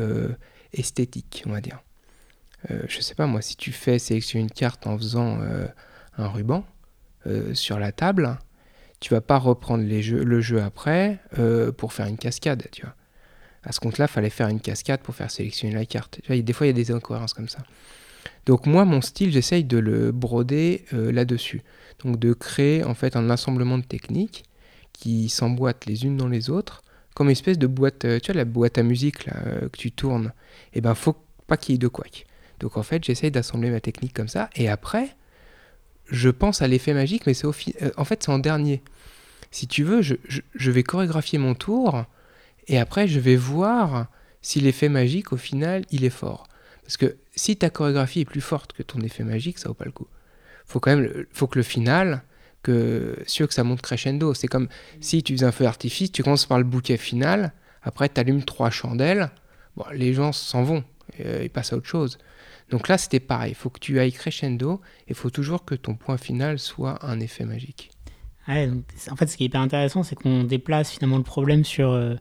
[0.72, 1.82] esthétique, on va dire.
[2.86, 5.40] je sais pas, moi, si tu fais sélectionner une carte en faisant
[6.16, 6.64] un ruban
[7.54, 8.38] sur la table,
[9.02, 11.18] tu vas pas reprendre le jeu après
[11.76, 12.94] pour faire une cascade, tu vois
[13.64, 16.20] à ce compte-là, fallait faire une cascade pour faire sélectionner la carte.
[16.28, 17.60] des fois, il y a des incohérences comme ça.
[18.46, 21.62] Donc moi, mon style, j'essaye de le broder euh, là-dessus.
[22.04, 24.44] Donc de créer en fait un assemblement de techniques
[24.92, 26.82] qui s'emboîtent les unes dans les autres,
[27.14, 29.92] comme une espèce de boîte, euh, tu vois la boîte à musique euh, que tu
[29.92, 30.32] tournes.
[30.72, 32.26] Et eh ben faut pas qu'il y ait de couac.
[32.58, 34.50] Donc en fait, j'essaye d'assembler ma technique comme ça.
[34.56, 35.16] Et après,
[36.06, 38.82] je pense à l'effet magique, mais c'est en fait c'est en dernier.
[39.50, 42.06] Si tu veux, je, vais chorégraphier mon tour
[42.68, 44.06] et après, je vais voir
[44.40, 46.46] si l'effet magique, au final, il est fort.
[46.82, 49.84] Parce que si ta chorégraphie est plus forte que ton effet magique, ça vaut pas
[49.84, 50.08] le coup.
[50.64, 52.22] Faut quand même, faut que le final,
[52.62, 54.34] que sûr que ça monte crescendo.
[54.34, 54.68] C'est comme
[55.00, 58.44] si tu faisais un feu d'artifice, tu commences par le bouquet final, après tu allumes
[58.44, 59.30] trois chandelles,
[59.92, 60.84] les gens s'en vont,
[61.20, 62.18] euh, ils passent à autre chose.
[62.72, 63.52] Donc là, c'était pareil.
[63.52, 67.04] Il faut que tu ailles crescendo et il faut toujours que ton point final soit
[67.04, 67.90] un effet magique.
[68.48, 72.14] en fait, ce qui est hyper intéressant, c'est qu'on déplace finalement le problème sur euh,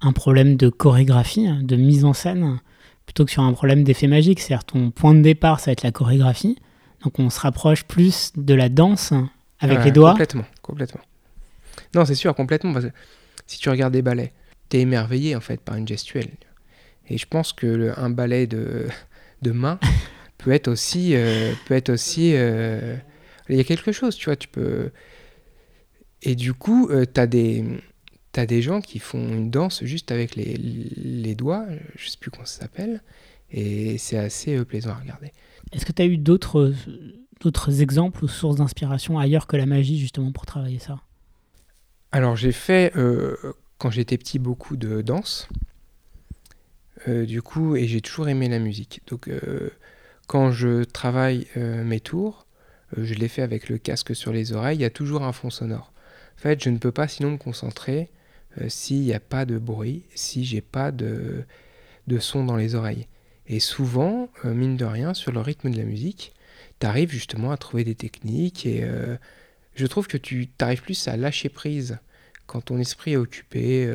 [0.00, 2.60] un problème de chorégraphie, hein, de mise en scène,
[3.06, 4.38] plutôt que sur un problème d'effet magique.
[4.38, 6.56] C'est-à-dire ton point de départ, ça va être la chorégraphie.
[7.02, 9.12] Donc on se rapproche plus de la danse
[9.58, 10.12] avec les doigts.
[10.12, 11.02] Complètement, complètement.
[11.92, 12.72] Non, c'est sûr, complètement.
[12.72, 12.92] Parce que
[13.48, 14.32] si tu regardes des ballets,
[14.70, 16.30] tu es émerveillé en fait par une gestuelle.
[17.08, 18.86] Et je pense que un ballet de,
[19.42, 19.78] de main
[20.38, 22.96] peut être aussi, euh, peut être aussi, euh,
[23.48, 24.90] il y a quelque chose, tu vois, tu peux.
[26.22, 27.64] Et du coup, euh, tu as des
[28.32, 32.30] T'as des gens qui font une danse juste avec les, les doigts, je sais plus
[32.30, 33.00] comment ça s'appelle,
[33.50, 35.32] et c'est assez plaisant à regarder.
[35.72, 36.74] Est-ce que tu as eu d'autres,
[37.40, 40.98] d'autres exemples ou sources d'inspiration ailleurs que la magie justement pour travailler ça?
[42.12, 43.36] Alors j'ai fait, euh,
[43.78, 45.48] quand j'étais petit, beaucoup de danse,
[47.06, 49.02] du coup, et j'ai toujours aimé la musique.
[49.06, 49.30] Donc
[50.26, 52.46] quand je travaille mes tours,
[52.96, 55.50] je les fais avec le casque sur les oreilles, il y a toujours un fond
[55.50, 55.92] sonore.
[56.36, 58.10] En fait, je ne peux pas sinon me concentrer
[58.60, 61.44] euh, s'il n'y a pas de bruit, si j'ai pas de,
[62.06, 63.06] de son dans les oreilles.
[63.46, 66.34] Et souvent, euh, mine de rien, sur le rythme de la musique,
[66.80, 69.16] tu arrives justement à trouver des techniques et euh,
[69.74, 71.98] je trouve que tu arrives plus à lâcher prise
[72.46, 73.88] quand ton esprit est occupé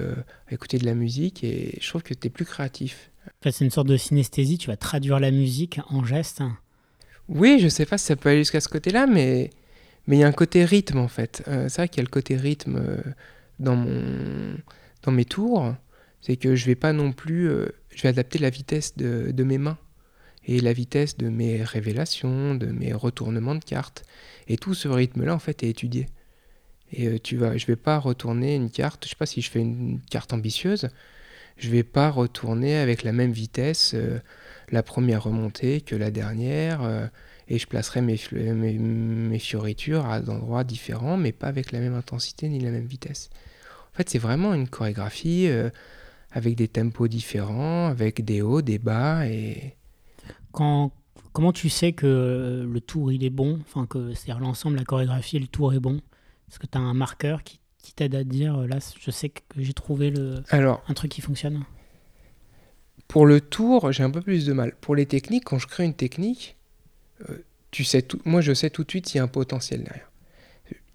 [0.49, 3.11] à écouter de la musique et je trouve que tu es plus créatif.
[3.43, 6.43] c'est une sorte de synesthésie, tu vas traduire la musique en geste.
[7.29, 9.49] Oui, je sais pas si ça peut aller jusqu'à ce côté-là, mais
[10.07, 11.43] mais il y a un côté rythme en fait.
[11.45, 13.01] c'est vrai qu'il y a le côté rythme
[13.61, 14.57] dans, mon,
[15.03, 15.73] dans mes tours,
[16.21, 19.43] c'est que je vais pas non plus, euh, je vais adapter la vitesse de, de,
[19.43, 19.77] mes mains
[20.45, 24.03] et la vitesse de mes révélations, de mes retournements de cartes.
[24.47, 26.07] Et tout ce rythme-là, en fait, est étudié.
[26.93, 29.49] Et euh, tu vas, je vais pas retourner une carte, je sais pas si je
[29.49, 30.89] fais une carte ambitieuse,
[31.57, 34.19] je vais pas retourner avec la même vitesse euh,
[34.69, 37.09] la première remontée que la dernière,
[37.51, 41.81] et je placerai mes, mes, mes, fioritures à des endroits différents, mais pas avec la
[41.81, 43.29] même intensité ni la même vitesse.
[43.91, 45.69] En fait, c'est vraiment une chorégraphie euh,
[46.31, 49.27] avec des tempos différents, avec des hauts, des bas.
[49.27, 49.75] Et...
[50.53, 50.93] Quand,
[51.33, 55.37] comment tu sais que le tour il est bon, enfin que c'est l'ensemble, la chorégraphie
[55.37, 55.99] le tour est bon?
[56.51, 59.41] Est-ce que tu as un marqueur qui, qui t'aide à dire là, je sais que
[59.55, 61.63] j'ai trouvé le, Alors, un truc qui fonctionne?
[63.07, 64.73] Pour le tour, j'ai un peu plus de mal.
[64.81, 66.57] Pour les techniques, quand je crée une technique,
[67.29, 67.37] euh,
[67.71, 70.11] tu sais tout, moi je sais tout de suite s'il y a un potentiel derrière.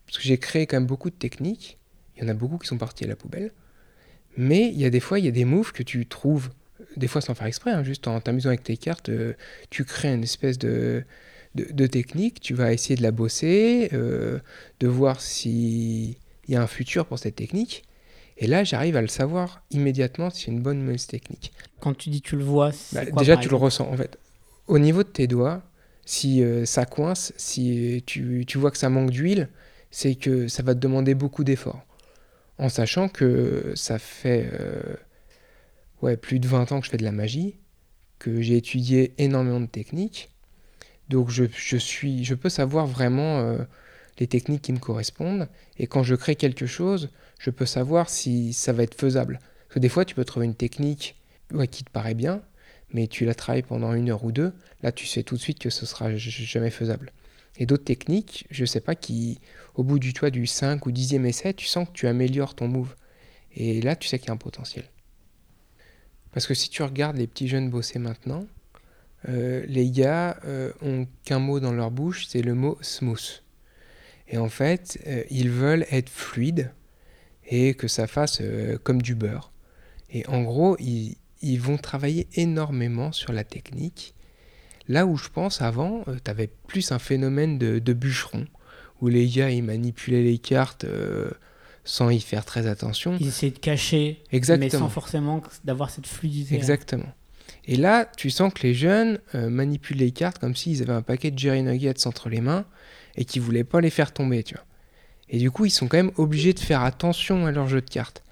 [0.04, 1.78] Parce que j'ai créé quand même beaucoup de techniques.
[2.16, 3.50] Il y en a beaucoup qui sont partis à la poubelle.
[4.36, 6.50] Mais il y a des fois, il y a des moves que tu trouves,
[6.98, 9.32] des fois sans faire exprès, hein, juste en t'amusant avec tes cartes, euh,
[9.70, 11.02] tu crées une espèce de,
[11.56, 14.38] de, technique, tu vas essayer de la bosser, euh,
[14.80, 16.16] de voir s'il
[16.48, 17.84] y a un futur pour cette technique.
[18.38, 21.52] Et là, j'arrive à le savoir immédiatement si c'est une bonne ou mauvaise technique.
[21.80, 24.18] Quand tu dis tu le vois, bah, déjà tu le ressens en fait.
[24.66, 25.62] Au niveau de tes doigts,
[26.04, 29.48] si euh, ça coince, si tu, tu vois que ça manque d'huile,
[29.90, 31.86] c'est que ça va te demander beaucoup d'efforts
[32.58, 34.94] en sachant que ça fait euh,
[36.02, 37.56] ouais, plus de 20 ans que je fais de la magie,
[38.18, 40.30] que j'ai étudié énormément de techniques.
[41.08, 43.58] Donc je, suis, je peux savoir vraiment euh,
[44.18, 45.48] les techniques qui me correspondent.
[45.78, 49.38] Et quand je crée quelque chose, je peux savoir si ça va être faisable.
[49.68, 51.16] Parce que des fois, tu peux trouver une technique
[51.70, 52.42] qui te paraît bien,
[52.92, 54.52] mais tu la travailles pendant une heure ou deux.
[54.82, 57.12] Là, tu sais tout de suite que ce sera jamais faisable.
[57.58, 59.40] Et d'autres techniques, je sais pas, qui,
[59.74, 62.68] au bout du toit du 5 ou 10e essai, tu sens que tu améliores ton
[62.68, 62.94] move.
[63.54, 64.84] Et là, tu sais qu'il y a un potentiel.
[66.32, 68.46] Parce que si tu regardes les petits jeunes bosser maintenant,
[69.28, 73.42] euh, les gars euh, ont qu'un mot dans leur bouche, c'est le mot smooth.
[74.28, 76.72] Et en fait, euh, ils veulent être fluides
[77.48, 78.42] et que ça fasse
[78.82, 79.52] comme du beurre.
[80.10, 84.16] Et en gros, ils, ils vont travailler énormément sur la technique
[84.88, 88.46] Là où je pense avant, euh, tu avais plus un phénomène de, bûcheron,
[89.00, 91.30] où les gars ils manipulaient les cartes euh,
[91.84, 93.16] sans y faire très attention.
[93.20, 96.54] Ils essayaient de cacher, mais sans forcément d'avoir cette fluidité.
[96.54, 97.12] Exactement.
[97.66, 101.02] Et là, tu sens que les jeunes euh, manipulent les cartes comme s'ils avaient un
[101.02, 102.64] paquet de Jerry Nuggets entre les mains
[103.16, 104.64] et qu'ils voulaient pas les faire tomber, tu vois.
[105.28, 107.90] Et du coup, ils sont quand même obligés de faire attention à leur jeu de
[107.90, 108.22] cartes.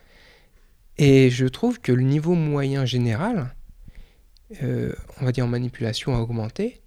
[0.96, 3.52] Et je trouve que le niveau moyen général,
[4.62, 6.80] euh, on va dire en manipulation, a augmenté,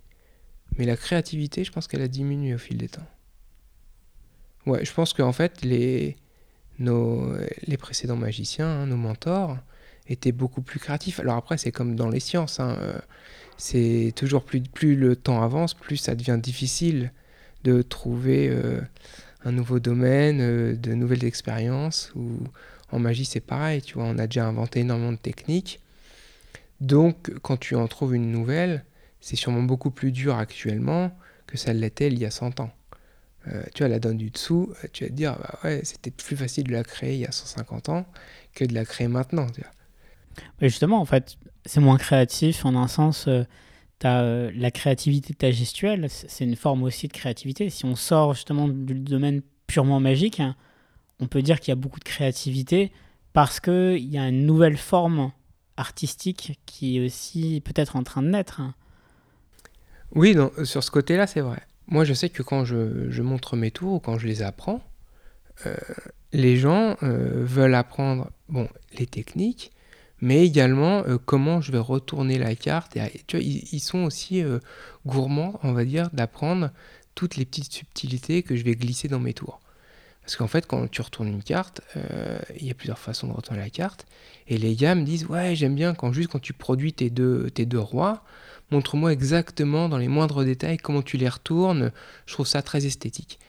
[0.78, 3.08] mais la créativité, je pense qu'elle a diminué au fil des temps.
[4.66, 6.16] Ouais, je pense qu'en fait, les,
[6.80, 7.34] nos,
[7.66, 9.58] les précédents magiciens, hein, nos mentors,
[10.08, 11.20] étaient beaucoup plus créatifs.
[11.20, 13.00] Alors après, c'est comme dans les sciences, hein, euh,
[13.58, 17.12] c'est toujours plus, le temps avance, plus ça devient difficile
[17.63, 18.82] de trouver euh,
[19.43, 22.12] un nouveau domaine, de nouvelles expériences.
[22.15, 22.39] Ou
[22.91, 25.82] en magie, c'est pareil, tu vois, on a déjà inventé énormément de techniques.
[26.80, 28.86] Donc, quand tu en trouves une nouvelle,
[29.20, 31.12] c'est sûrement beaucoup plus dur actuellement
[31.48, 32.72] que ça l'était il y a 100 ans.
[33.48, 36.12] Euh, tu vois, la donne du dessous, euh, tu vas te dire, bah ouais, c'était
[36.12, 38.06] plus facile de la créer il y a 150 ans
[38.54, 39.48] que de la créer maintenant.
[40.62, 43.28] Justement, en fait, c'est moins créatif en un sens.
[43.28, 43.43] Euh,
[44.04, 47.69] as, la créativité de ta gestuelle, c'est une forme aussi de créativité.
[47.69, 50.56] Si on sort justement du domaine purement magique, hein,
[51.19, 52.91] on peut dire qu'il y a beaucoup de créativité
[53.34, 55.32] parce qu'il y a une nouvelle forme
[55.78, 58.62] artistique qui est aussi peut-être en train de naître.
[58.62, 58.73] Hein.
[60.13, 61.62] Oui, sur ce côté-là, c'est vrai.
[61.88, 64.82] Moi, je sais que quand je, montre mes tours ou quand je les apprends,
[65.65, 65.76] euh,
[66.34, 69.71] les gens euh, veulent apprendre bon, les techniques,
[70.21, 72.97] mais également euh, comment je vais retourner la carte.
[72.97, 74.43] Et, ils, sont aussi
[75.06, 76.71] gourmands, on va dire, d'apprendre
[77.15, 79.60] toutes les petites subtilités que je vais glisser dans mes tours.
[80.27, 83.32] Parce qu'en fait, quand tu retournes une carte, euh, il y a plusieurs façons de
[83.32, 84.06] retourner la carte.
[84.49, 87.49] Et les gars me disent Ouais, j'aime bien quand juste quand tu produis tes deux,
[87.49, 88.25] tes deux rois,
[88.69, 91.93] montre-moi exactement dans les moindres détails comment tu les retournes.
[92.25, 93.39] Je trouve ça très esthétique.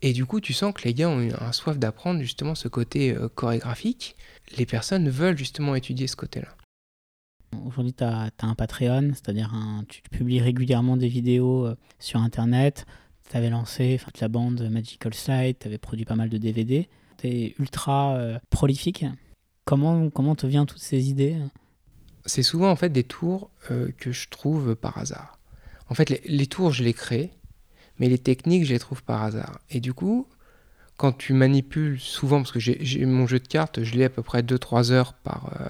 [0.00, 3.14] Et du coup, tu sens que les gars ont un soif d'apprendre justement ce côté
[3.14, 4.16] euh, chorégraphique.
[4.56, 6.48] Les personnes veulent justement étudier ce côté-là.
[7.66, 9.54] Aujourd'hui, tu as, un Patreon, c'est-à-dire
[9.88, 12.86] tu publies régulièrement des vidéos euh, sur Internet
[13.28, 16.88] tu avais lancé toute la bande Magical Slide, tu avais produit pas mal de DVD.
[17.18, 19.04] Tu es ultra euh, prolifique.
[19.64, 21.36] Comment, comment te viennent toutes ces idées
[22.24, 25.38] C'est souvent en fait des tours euh, que je trouve par hasard.
[25.90, 27.30] En fait, les, tours, je les crée,
[27.98, 29.58] mais les techniques, je les trouve par hasard.
[29.70, 30.26] Et du coup,
[30.98, 34.22] quand tu manipules souvent, parce que j'ai mon jeu de cartes, je l'ai à peu
[34.22, 35.66] près 2-3 heures par, euh,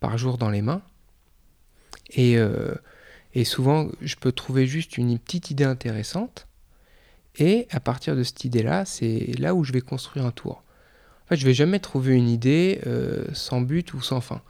[0.00, 0.82] par jour dans les mains.
[2.10, 2.36] Et,
[3.34, 6.48] et souvent, je peux trouver juste une petite idée intéressante
[7.36, 10.62] et à partir de cette idée-là, c'est là où je vais construire un tour.
[11.24, 14.42] En fait, je vais jamais trouver une idée euh, sans but ou sans fin.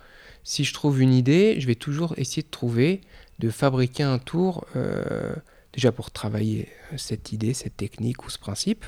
[0.45, 3.03] Si je trouve une idée, je vais toujours essayer de trouver,
[3.39, 5.35] de fabriquer un tour, euh,
[5.75, 8.87] déjà pour travailler cette idée, cette technique ou ce principe.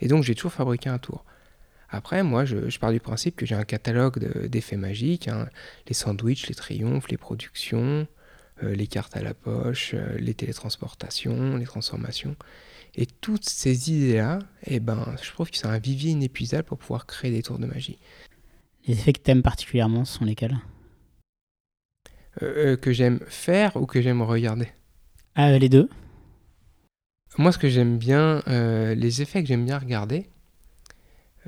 [0.00, 1.24] Et donc, j'ai toujours fabriqué un tour.
[1.88, 5.48] Après, moi, je, pars du principe que j'ai un catalogue d'effets magiques, hein.
[5.88, 8.06] les sandwichs, les triomphes, les productions,
[8.62, 12.36] euh, les cartes à la poche, les télétransportations, les transformations.
[12.94, 17.06] Et toutes ces idées-là, eh ben, je trouve que c'est un vivier inépuisable pour pouvoir
[17.06, 17.98] créer des tours de magie.
[18.86, 20.58] Les effets que tu aimes particulièrement sont lesquels?
[22.42, 24.68] Euh, que j'aime faire ou que j'aime regarder?
[25.34, 25.88] Ah, les deux.
[27.40, 30.26] Moi, ce que j'aime bien, euh, les effets que j'aime bien regarder,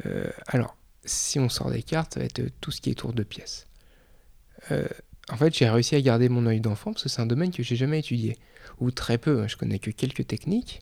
[0.07, 0.74] euh, alors,
[1.05, 3.66] si on sort des cartes, ça va être tout ce qui est tour de pièces.
[4.70, 7.62] en fait, j'ai réussi à garder mon œil d'enfant parce que c'est un domaine que
[7.62, 8.38] j'ai jamais étudié,
[8.81, 10.81] ou très peu, hein, je connais que quelques techniques.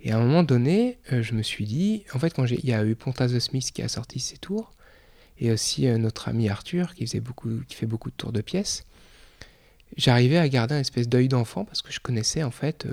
[0.00, 2.84] Et à un moment donné, je me suis dit, en fait, quand il y a
[2.84, 4.72] eu Pontas de Smith qui a sorti ses tours,
[5.38, 8.86] et aussi notre ami Arthur qui, faisait beaucoup, qui fait beaucoup de tours de pièces,
[9.96, 12.88] j'arrivais à garder un espèce d'œil d'enfant parce que je connaissais en fait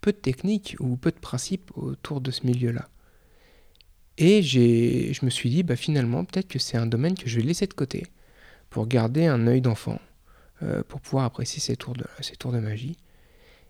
[0.00, 2.88] peu de techniques ou peu de principes autour de ce milieu-là.
[4.18, 7.42] Et je me suis dit, bah, finalement, peut-être que c'est un domaine que je vais
[7.42, 8.06] laisser de côté
[8.68, 9.98] pour garder un œil d'enfant,
[10.62, 12.98] euh, pour pouvoir apprécier ces tours, de, ces tours de magie.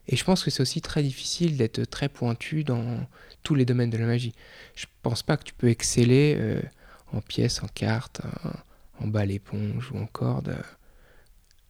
[0.08, 3.06] Et je pense que c'est aussi très difficile d'être très pointu dans
[3.44, 4.34] tous les domaines de la magie.
[4.74, 6.60] Je pense pas que tu peux exceller euh,
[7.12, 8.20] en pièces, en cartes,
[9.00, 10.56] en, en éponge ou en corde.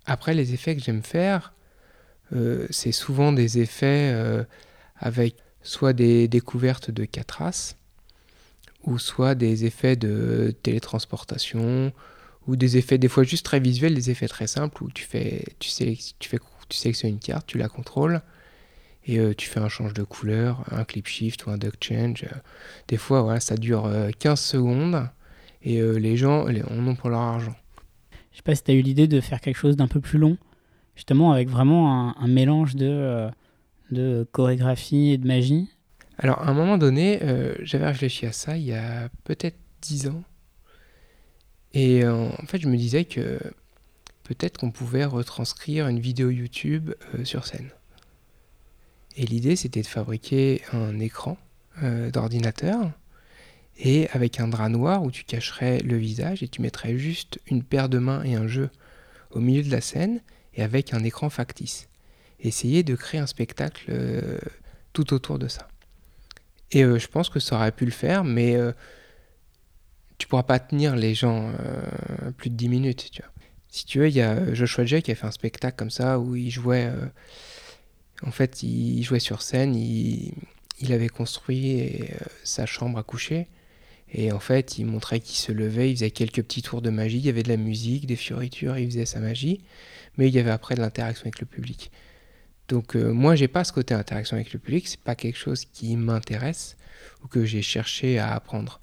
[0.07, 1.53] Après, les effets que j'aime faire,
[2.33, 4.45] euh, c'est souvent des effets euh,
[4.97, 7.77] avec soit des découvertes de quatre races,
[8.85, 11.93] ou soit des effets de télétransportation,
[12.47, 15.45] ou des effets des fois juste très visuels, des effets très simples où tu fais,
[15.59, 18.23] tu, sélectionnes une carte, tu la contrôles,
[19.07, 22.25] et euh, tu fais un change de couleur, un clip shift ou un duck change.
[22.89, 25.09] Des fois, voilà, ça dure 15 secondes,
[25.63, 27.55] et les gens en ont pour leur argent.
[28.33, 30.19] Je sais pas si tu as eu l'idée de faire quelque chose d'un peu plus
[30.19, 30.39] long,
[31.01, 33.31] justement avec vraiment un, mélange de, euh,
[33.91, 35.71] de chorégraphie et de magie
[36.19, 40.09] Alors, à un moment donné, euh, j'avais réfléchi à ça il y a peut-être 10
[40.09, 40.23] ans.
[41.73, 43.41] Et euh, en fait, je me disais que
[44.25, 46.91] peut-être qu'on pouvait retranscrire une vidéo YouTube
[47.25, 47.71] sur scène.
[49.17, 51.39] Et l'idée, c'était de fabriquer un écran
[52.13, 52.91] d'ordinateur
[53.79, 57.63] et avec un drap noir où tu cacherais le visage et tu mettrais juste une
[57.63, 58.69] paire de mains et un jeu
[59.31, 60.21] au milieu de la scène
[60.63, 61.89] avec un écran factice.
[62.41, 64.39] Essayer de créer un spectacle euh,
[64.93, 65.69] tout autour de ça.
[66.73, 68.73] Et euh, je pense que ça aurait pu le faire, mais euh,
[70.19, 71.53] tu pourras pas tenir les gens
[72.37, 73.11] plus de 10 minutes.
[73.11, 73.23] Tu.
[73.69, 76.19] Si tu veux, il y a Joshua Jay qui a fait un spectacle comme ça
[76.19, 76.91] où il jouait.
[78.23, 82.05] en fait, il jouait sur scène, il avait construit
[82.45, 83.49] sa chambre à coucher.
[84.13, 87.19] Et en fait, il montrait qu'il se levait, il faisait quelques petits tours de magie,
[87.19, 89.61] il y avait de la musique, des fioritures, il faisait sa magie
[90.21, 91.91] mais il y avait après de l'interaction avec le public.
[92.69, 95.65] Donc euh, moi, j'ai pas ce côté interaction avec le public, c'est pas quelque chose
[95.65, 96.77] qui m'intéresse
[97.25, 98.81] ou que j'ai cherché à apprendre.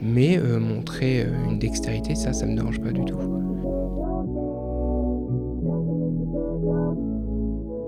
[0.00, 3.18] Mais euh, montrer euh, une dextérité, ça, ça me dérange pas du tout.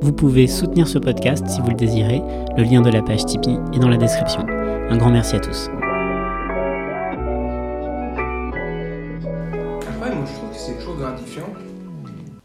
[0.02, 2.20] Vous pouvez soutenir ce podcast si vous le désirez.
[2.58, 4.46] Le lien de la page Tipeee est dans la description.
[4.46, 5.70] Un grand merci à tous.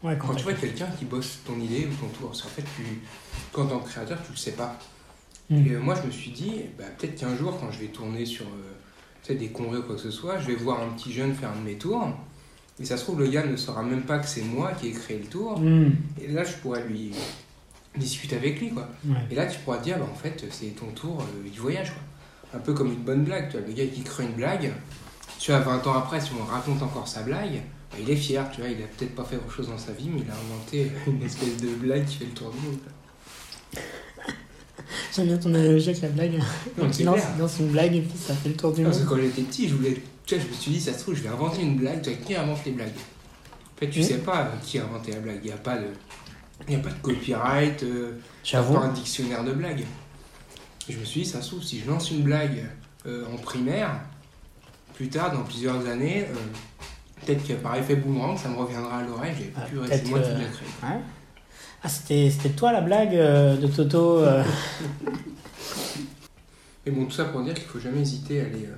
[0.02, 3.00] Quand tu vois quelqu'un qui bosse ton idée ou ton tour, parce qu'en fait, tu,
[3.52, 4.78] quand tant que créateur, tu le sais pas.
[5.48, 5.66] Mm.
[5.66, 8.24] Et euh, moi, je me suis dit, bah, peut-être qu'un jour, quand je vais tourner
[8.24, 11.34] sur euh, des congrès ou quoi que ce soit, je vais voir un petit jeune
[11.34, 12.08] faire un de mes tours.
[12.80, 14.92] Et ça se trouve, le gars ne saura même pas que c'est moi qui ai
[14.92, 15.60] créé le tour.
[15.60, 15.92] Mm.
[16.20, 17.12] Et là, je pourrais lui
[17.96, 18.70] discuter avec lui.
[18.70, 18.88] Quoi.
[19.30, 21.92] Et là, tu pourras dire, bah, en fait, c'est ton tour euh, du voyage.
[21.92, 22.58] Quoi.
[22.58, 23.50] Un peu comme une bonne blague.
[23.50, 24.72] Tu vois, le gars qui crée une blague,
[25.38, 27.62] tu vois, 20 ans après, si on raconte encore sa blague,
[27.98, 30.08] il est fier, tu vois, il a peut-être pas fait grand chose dans sa vie,
[30.08, 32.78] mais il a inventé une espèce de blague qui fait le tour du monde.
[35.14, 36.38] J'aime bien ton analogie avec la blague.
[36.78, 38.92] Non, il lance, une blague et puis ça fait le tour du monde.
[38.92, 40.02] Parce que quand j'étais petit, je voulais.
[40.24, 42.02] Tu vois, je me suis dit, ça se trouve, je vais inventer une blague.
[42.02, 42.88] Tu vois, qui invente les blagues?
[42.88, 45.40] En fait, tu sais pas qui a inventé la blague.
[45.42, 45.86] Il n'y a pas de.
[46.68, 48.12] Il a pas de copyright, euh,
[48.52, 49.84] pas un dictionnaire de blagues.
[50.88, 52.64] Je me suis dit, ça se trouve, si je lance une blague
[53.06, 54.00] euh, en primaire,
[54.94, 56.34] plus tard, dans plusieurs années, euh,
[57.24, 60.20] Peut-être que par effet boomerang, ça me reviendra à l'oreille, j'ai ah, pu rester moi
[60.20, 60.68] qui l'ai créé.
[61.84, 64.44] Ah, c'était toi la blague euh, de Toto euh.
[66.86, 68.68] Mais bon, tout ça pour dire qu'il ne faut jamais hésiter à aller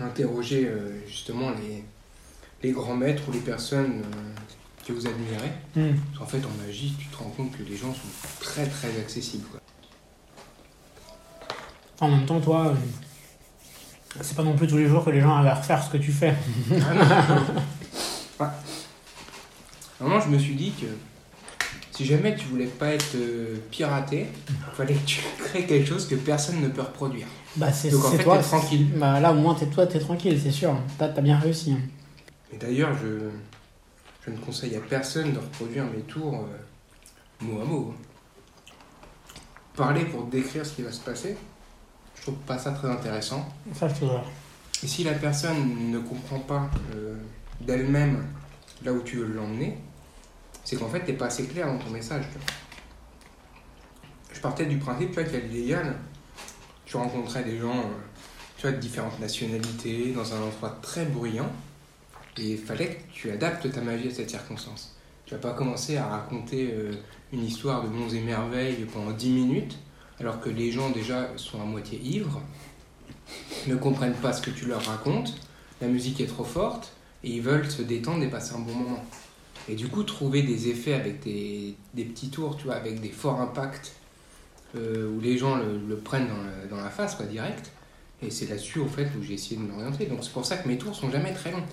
[0.00, 0.68] euh, interroger
[1.06, 1.84] justement les,
[2.62, 4.02] les grands maîtres ou les personnes
[4.84, 5.52] que vous admirez.
[5.76, 5.94] Hmm.
[6.20, 8.08] En fait, en magie, tu te rends compte que les gens sont
[8.40, 9.46] très très accessibles.
[12.00, 12.74] En même temps, toi,
[14.20, 15.96] c'est pas non plus tous les jours que les gens arrivent à refaire ce que
[15.96, 16.34] tu fais.
[18.40, 18.52] ah
[20.00, 20.20] non.
[20.20, 20.86] je me suis dit que
[21.92, 26.08] si jamais tu voulais pas être euh, piraté, il fallait que tu crées quelque chose
[26.08, 27.26] que personne ne peut reproduire.
[27.56, 28.88] Bah c'est Donc en fait, toi, tranquille.
[28.96, 30.76] Bah là au moins t'es toi, t'es tranquille, c'est sûr.
[30.98, 31.72] T'as as bien réussi.
[31.72, 31.80] Hein.
[32.52, 33.28] Et d'ailleurs, je,
[34.24, 37.94] je ne conseille à personne de reproduire mes tours euh, mot à mot.
[39.76, 41.36] Parler pour décrire ce qui va se passer,
[42.20, 43.48] je trouve pas ça très intéressant.
[43.74, 44.04] Ça, je
[44.84, 47.16] Et si la personne ne comprend pas euh,
[47.62, 48.26] d'elle-même
[48.84, 49.78] là où tu veux l'emmener,
[50.64, 52.24] c'est qu'en fait, t'es pas assez clair dans ton message.
[54.32, 55.96] Je partais du principe, tu vois, qu'à l'illégal,
[56.84, 57.98] tu rencontrais des gens, euh,
[58.58, 61.50] tu vois, de différentes nationalités, dans un endroit très bruyant,
[62.36, 64.94] et il fallait que tu adaptes ta magie à cette circonstance.
[65.24, 66.92] Tu vas pas commencer à raconter euh,
[67.32, 69.78] une histoire de monts et merveilles pendant 10 minutes,
[70.20, 72.40] alors que les gens déjà sont à moitié ivres,
[73.66, 75.34] ne comprennent pas ce que tu leur racontes,
[75.80, 76.92] la musique est trop forte,
[77.24, 79.04] et ils veulent se détendre et passer un bon moment.
[79.68, 83.40] Et du coup, trouver des effets avec des, petits tours, tu vois, avec des forts
[83.40, 83.94] impacts,
[84.76, 87.70] euh, où les gens le, prennent dans, dans, la face, quoi, direct.
[88.22, 90.06] Et c'est là-dessus, au fait, où j'ai essayé de m'orienter.
[90.06, 91.64] Donc c'est pour ça que mes tours sont jamais très longs.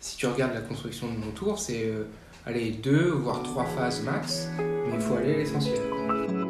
[0.00, 2.04] Si tu regardes la construction de mon tour, c'est, euh,
[2.44, 6.45] allez, deux, voire trois phases max, mais il faut aller à l'essentiel.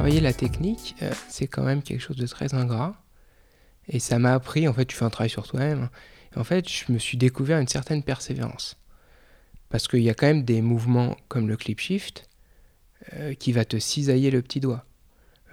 [0.00, 3.04] Travailler la technique, euh, c'est quand même quelque chose de très ingrat.
[3.86, 5.90] Et ça m'a appris, en fait, tu fais un travail sur toi-même.
[6.36, 8.78] En fait, je me suis découvert une certaine persévérance.
[9.68, 12.30] Parce qu'il y a quand même des mouvements comme le clip shift
[13.12, 14.86] euh, qui va te cisailler le petit doigt.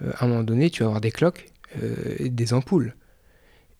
[0.00, 1.50] Euh, à un moment donné, tu vas avoir des cloques,
[1.82, 2.96] euh, des ampoules.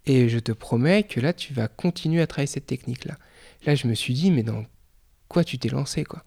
[0.04, 3.16] Et je te promets que là, tu vas continuer à travailler cette technique-là.
[3.64, 4.66] Là, je me suis dit, mais dans
[5.28, 6.24] quoi tu t'es lancé, quoi?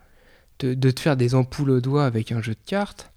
[0.58, 3.11] De, te faire des ampoules au doigt avec un jeu de cartes,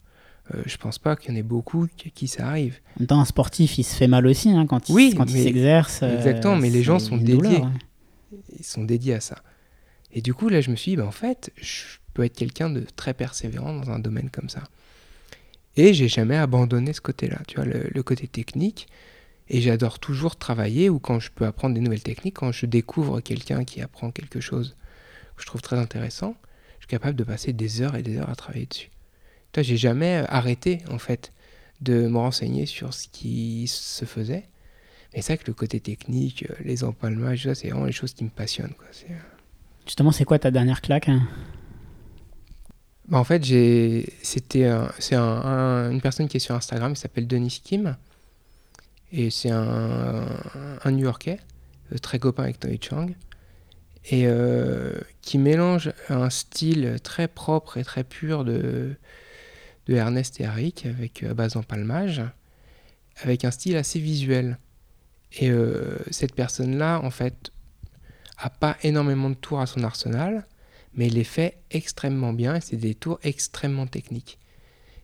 [0.53, 2.81] euh, je pense pas qu'il y en ait beaucoup qui, ça arrive.
[2.97, 5.31] En même temps, un sportif, il se fait mal aussi hein, quand il, oui, quand
[5.31, 6.03] il s'exerce.
[6.03, 7.63] Euh, exactement, mais les gens sont dédiés.
[8.59, 9.39] Ils sont dédiés à ça.
[10.13, 12.69] Et du coup, là, je me suis dit, bah, en fait, je peux être quelqu'un
[12.69, 14.65] de très persévérant dans un domaine comme ça.
[15.77, 18.87] Et j'ai jamais abandonné ce côté-là, tu vois, le, côté technique.
[19.49, 23.21] Et j'adore toujours travailler ou quand je peux apprendre des nouvelles techniques, quand je découvre
[23.21, 24.77] quelqu'un qui apprend quelque chose
[25.37, 26.37] que je trouve très intéressant,
[26.79, 28.91] je suis capable de passer des heures et des heures à travailler dessus
[29.63, 31.33] j'ai jamais euh, arrêté, en fait,
[31.81, 34.49] de me renseigner sur ce qui se faisait.
[35.13, 38.25] Mais c'est vrai que le côté technique, euh, les empalmages, c'est vraiment les choses qui
[38.25, 38.75] me passionnent.
[38.77, 38.87] Quoi.
[39.11, 39.15] Euh,
[39.87, 41.29] Justement, c'est quoi ta dernière claque hein?
[43.09, 43.45] Bah, En fait,
[44.23, 47.97] c'était c'est un, une personne qui est sur Instagram, il s'appelle Denis Kim.
[49.13, 50.27] Et c'est un,
[50.83, 51.39] un New-Yorkais,
[52.03, 53.11] très copain avec Tony Chang.
[54.11, 54.27] Et
[55.23, 58.97] qui mélange un style très propre et très pur de,
[59.87, 62.23] de Ernest et Harrick avec à euh, base d'empalmage,
[63.23, 64.59] avec un style assez visuel.
[65.39, 67.51] Et euh, cette personne-là, en fait,
[68.39, 70.47] a pas énormément de tours à son arsenal,
[70.95, 74.39] mais il les fait extrêmement bien et c'est des tours extrêmement techniques.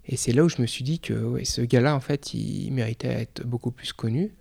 [0.06, 3.08] Et c'est là où je me suis dit que ce gars-là, en fait, il méritait
[3.08, 4.32] être beaucoup plus connu,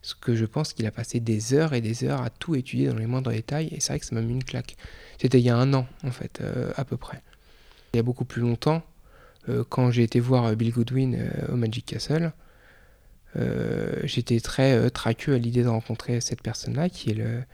[0.00, 2.88] parce que je pense qu'il a passé des heures et des heures à tout étudier
[2.88, 4.76] dans les moindres détails, et c'est vrai que ça m'a mis une claque.
[5.20, 7.20] C'était il y a un an, en fait, euh, à peu près.
[7.92, 8.82] Il y a beaucoup plus longtemps,
[9.68, 12.32] quand j'ai été voir euh, Bill Goodwin euh, au Magic Castle,
[14.02, 17.44] j'étais très traqueux à l'idée de rencontrer cette personne-là, qui est le,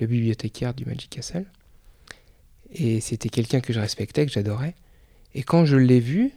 [0.00, 1.44] bibliothécaire du Magic Castle.
[2.72, 4.74] Et c'était quelqu'un que je respectais, que j'adorais.
[5.34, 6.32] Et quand je l'ai vu,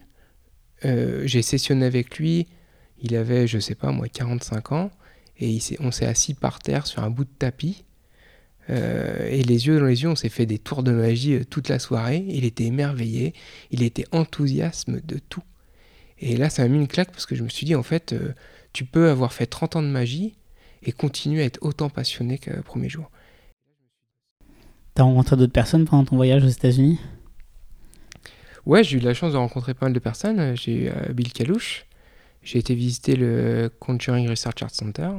[0.82, 2.46] j'ai sessionné avec lui.
[3.00, 4.90] Il avait, je sais pas, moi, 45 ans.
[5.40, 7.84] Et on s'est assis par terre sur un bout de tapis.
[8.70, 11.44] Euh, et les yeux dans les yeux, on s'est fait des tours de magie euh,
[11.44, 12.24] toute la soirée.
[12.28, 13.34] Il était émerveillé,
[13.70, 15.42] il était enthousiasme de tout.
[16.18, 18.12] Et là, ça m'a mis une claque parce que je me suis dit, en fait,
[18.12, 18.32] euh,
[18.72, 20.34] tu peux avoir fait 30 ans de magie
[20.82, 23.10] et continuer à être autant passionné qu'au premier jour.
[24.94, 27.00] T'as rencontré d'autres personnes pendant ton voyage aux États-Unis?
[28.64, 30.56] Ouais, j'ai eu la chance de rencontrer pas mal de personnes.
[30.56, 31.84] J'ai eu Bill Kalouche,
[32.42, 35.10] j'ai été visiter le Conjuring Research Art Center,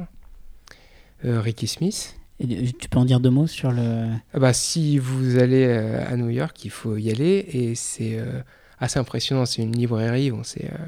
[1.22, 2.16] Ricky Smith.
[2.38, 4.08] Tu peux en dire deux mots sur le.
[4.34, 8.18] Ah bah, si vous allez euh, à New York, il faut y aller et c'est
[8.18, 8.40] euh,
[8.78, 9.46] assez impressionnant.
[9.46, 10.86] C'est une librairie, bon, c'est euh,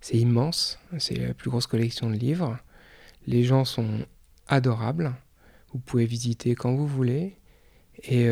[0.00, 2.58] c'est immense, c'est la plus grosse collection de livres.
[3.26, 4.06] Les gens sont
[4.48, 5.14] adorables.
[5.72, 7.36] Vous pouvez visiter quand vous voulez
[8.04, 8.28] et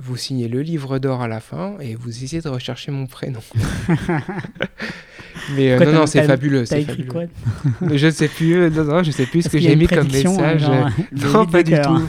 [0.00, 3.40] vous signez le livre d'or à la fin et vous essayez de rechercher mon prénom.
[5.50, 6.64] Mais euh, non, non, c'est fabuleux.
[6.66, 7.24] T'as écrit quoi
[7.80, 10.10] Je ne sais plus, euh, non, non, je sais plus ce que j'ai mis comme
[10.10, 10.60] message.
[10.60, 12.08] Genre, non, pas du tout.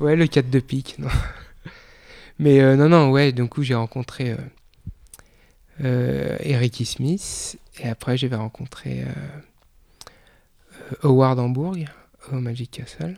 [0.00, 0.96] Ouais, le 4 de pique.
[0.98, 1.08] Non.
[2.38, 4.36] Mais euh, non, non, ouais, du coup, j'ai rencontré
[5.82, 6.84] euh, Eric e.
[6.84, 9.04] Smith et après, j'ai rencontré
[11.02, 11.84] Howard Hamburg
[12.32, 13.16] au Magic Castle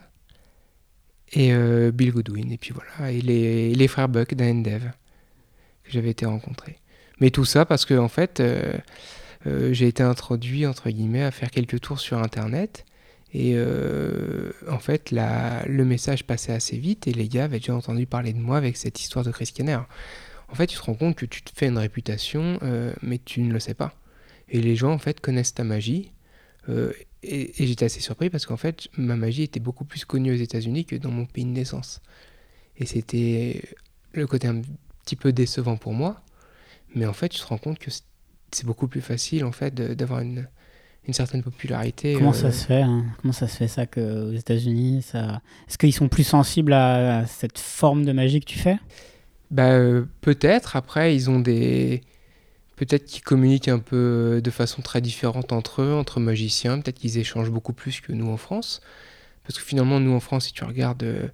[1.32, 1.52] et
[1.92, 2.52] Bill Goodwin.
[2.52, 4.82] Et puis voilà, et les, les frères Buck d'Endev
[5.84, 6.78] que j'avais été rencontré.
[7.20, 8.42] Mais tout ça parce que, en fait,
[9.44, 12.84] j'ai été introduit, entre guillemets, à faire quelques tours sur Internet.
[13.32, 18.06] Et euh, en fait, le message passait assez vite et les gars avaient déjà entendu
[18.06, 19.78] parler de moi avec cette histoire de Chris Kenner.
[20.48, 23.42] En fait, tu te rends compte que tu te fais une réputation, euh, mais tu
[23.42, 23.94] ne le sais pas.
[24.48, 26.12] Et les gens, en fait, connaissent ta magie,
[27.22, 30.84] et, j'étais assez surpris parce qu'en fait, ma magie était beaucoup plus connue aux États-Unis
[30.84, 32.00] que dans mon pays de naissance.
[32.78, 33.62] Et c'était
[34.12, 34.62] le côté un
[35.04, 36.22] petit peu décevant pour moi.
[36.94, 37.90] Mais en fait, je te rends compte que
[38.50, 40.46] c'est beaucoup plus facile en fait d'avoir une,
[41.06, 42.14] une certaine popularité.
[42.14, 45.40] Comment ça se fait hein Comment ça se fait ça qu'aux États-Unis, ça...
[45.68, 48.78] est-ce qu'ils sont plus sensibles à, cette forme de magie que tu fais?
[49.50, 49.78] Bah
[50.20, 50.74] peut-être.
[50.74, 52.02] Après, ils ont des
[52.74, 56.80] peut-être qu'ils communiquent un peu de façon très différente entre eux, entre magiciens.
[56.80, 58.80] Peut-être qu'ils échangent beaucoup plus que nous en France.
[59.44, 61.28] Parce que finalement, nous en France, si tu regardes euh,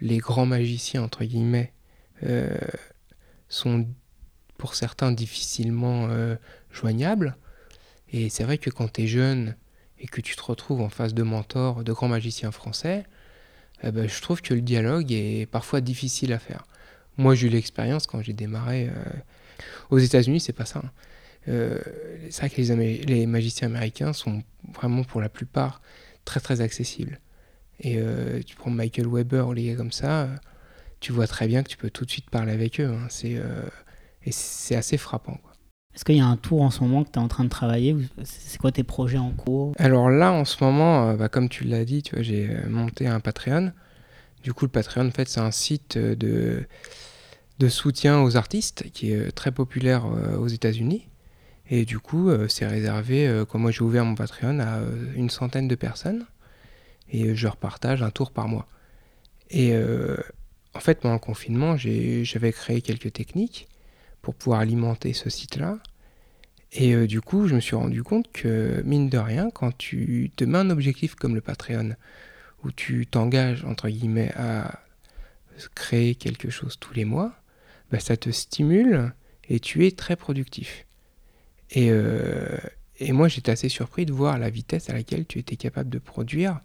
[0.00, 1.72] les grands magiciens, entre guillemets,
[2.24, 2.56] euh,
[3.48, 3.86] sont
[4.58, 6.36] pour certains difficilement euh,
[6.72, 7.36] joignables.
[8.12, 9.56] Et c'est vrai que quand tu es jeune
[9.98, 13.04] et que tu te retrouves en face de mentors, de grands magiciens français,
[13.82, 16.66] eh ben, je trouve que le dialogue est parfois difficile à faire.
[17.18, 18.90] Moi, j'ai eu l'expérience quand j'ai démarré
[19.90, 20.80] aux États-Unis, c'est pas ça.
[20.84, 20.90] Hein.
[21.48, 21.78] Euh,
[22.30, 24.42] c'est vrai que les, magiciens américains sont
[24.74, 25.80] vraiment pour la plupart
[26.24, 27.20] très très accessibles.
[27.80, 30.28] Et euh, tu prends Michael Weber les gars comme ça,
[31.00, 32.88] tu vois très bien que tu peux tout de suite parler avec eux.
[32.88, 33.06] Hein.
[33.10, 33.62] C'est, euh,
[34.26, 35.38] et c'est assez frappant.
[35.94, 37.48] Est-ce qu'il y a un tour en ce moment que tu es en train de
[37.48, 39.72] travailler C'est quoi tes projets en cours?
[39.78, 43.18] Alors là, en ce moment, bah, comme tu l'as dit, tu vois, j'ai monté un
[43.18, 43.72] Patreon.
[44.42, 46.66] Du coup, le Patreon, en fait, c'est un site de
[47.58, 51.08] de soutien aux artistes qui est euh, très populaire euh, aux États-Unis.
[51.68, 54.80] Et du coup, euh, c'est réservé, quand moi j'ai ouvert mon Patreon, à
[55.16, 56.26] une centaine de personnes.
[57.08, 58.66] Et je leur partage un tour par mois.
[59.50, 59.72] Et
[60.74, 63.68] en fait, pendant le confinement, j'avais créé quelques techniques
[64.26, 65.78] pour pouvoir alimenter ce site-là.
[66.72, 70.42] Et du coup, je me suis rendu compte que, mine de rien, quand tu te
[70.42, 71.94] mets un objectif comme le Patreon,
[72.64, 74.80] où tu t'engages, entre guillemets, à
[75.76, 77.36] créer quelque chose tous les mois,
[77.92, 79.12] bah, ça te stimule
[79.48, 80.86] et tu es très productif.
[81.70, 82.58] Et, euh,
[82.98, 86.00] et moi, j'étais assez surpris de voir la vitesse à laquelle tu étais capable de
[86.00, 86.62] produire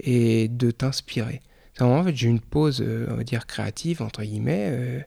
[0.00, 1.40] et de t'inspirer.
[1.80, 5.00] En fait, j'ai une pause, euh, on va dire, créative, entre guillemets, euh,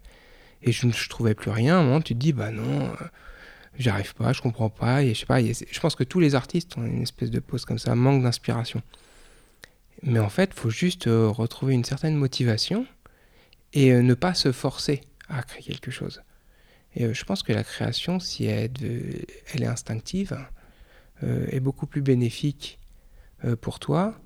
[0.64, 2.01] et je ne trouvais plus rien.
[2.01, 2.91] Tu te dis, bah non,
[3.78, 5.03] j'arrive pas, je comprends pas.
[5.03, 7.66] Et je sais pas, je pense que tous les artistes ont une espèce de pause
[7.66, 8.82] comme ça, manque d'inspiration.
[10.01, 12.86] Mais en fait, il faut juste retrouver une certaine motivation
[13.74, 16.22] et ne pas se forcer à créer quelque chose.
[16.95, 18.72] Et euh, je pense que la création, si elle,
[19.53, 20.38] elle est instinctive,
[21.24, 22.80] euh, est beaucoup plus bénéfique
[23.45, 24.20] euh, pour toi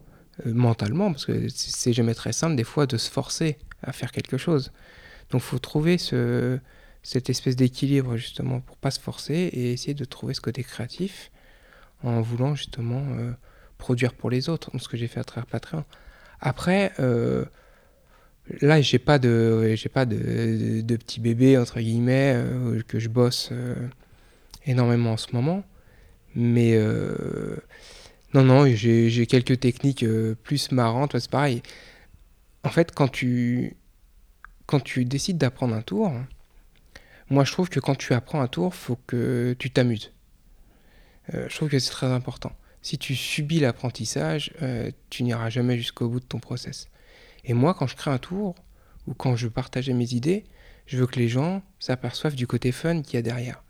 [0.46, 4.38] mentalement, parce que c'est jamais très simple des fois de se forcer à faire quelque
[4.38, 4.72] chose.
[5.32, 6.60] Donc faut trouver ce,
[7.04, 11.32] cette espèce d'équilibre justement pour pas se forcer et essayer de trouver ce côté créatif
[12.04, 13.04] en voulant justement
[13.78, 15.84] produire pour les autres, ce que j'ai fait à travers Patreon.
[16.40, 16.94] Après,
[18.62, 23.50] Là, j'ai pas de, pas de, de, petit bébé entre guillemets euh, que je bosse
[23.52, 23.76] euh,
[24.66, 25.64] énormément en ce moment,
[26.34, 27.58] mais euh,
[28.34, 30.06] non, non, j'ai quelques techniques
[30.44, 31.18] plus marrantes.
[31.20, 31.62] c'est pareil.
[32.64, 33.76] En fait, quand tu,
[34.68, 36.14] quand tu décides d'apprendre un tour,
[37.30, 40.14] moi, je trouve que quand tu apprends un tour, faut que tu t'amuses.
[41.34, 42.52] je trouve que c'est très important.
[42.82, 44.54] Si tu subis l'apprentissage,
[45.10, 46.88] tu n'iras jamais jusqu'au bout de ton process.
[47.44, 48.56] Et moi, quand je crée un tour,
[49.08, 50.46] ou quand je partageais mes idées,
[50.86, 53.64] je veux que les gens s'aperçoivent du côté fun qu'il y a derrière.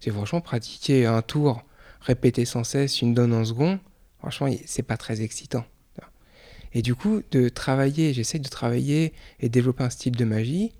[0.00, 1.62] C'est franchement pratiquer un tour,
[2.00, 3.78] répéter sans cesse une donne en second,
[4.18, 5.64] franchement, c'est pas très excitant.
[6.76, 10.72] Et du coup, de travailler, j'essaie de travailler et développer un style de magie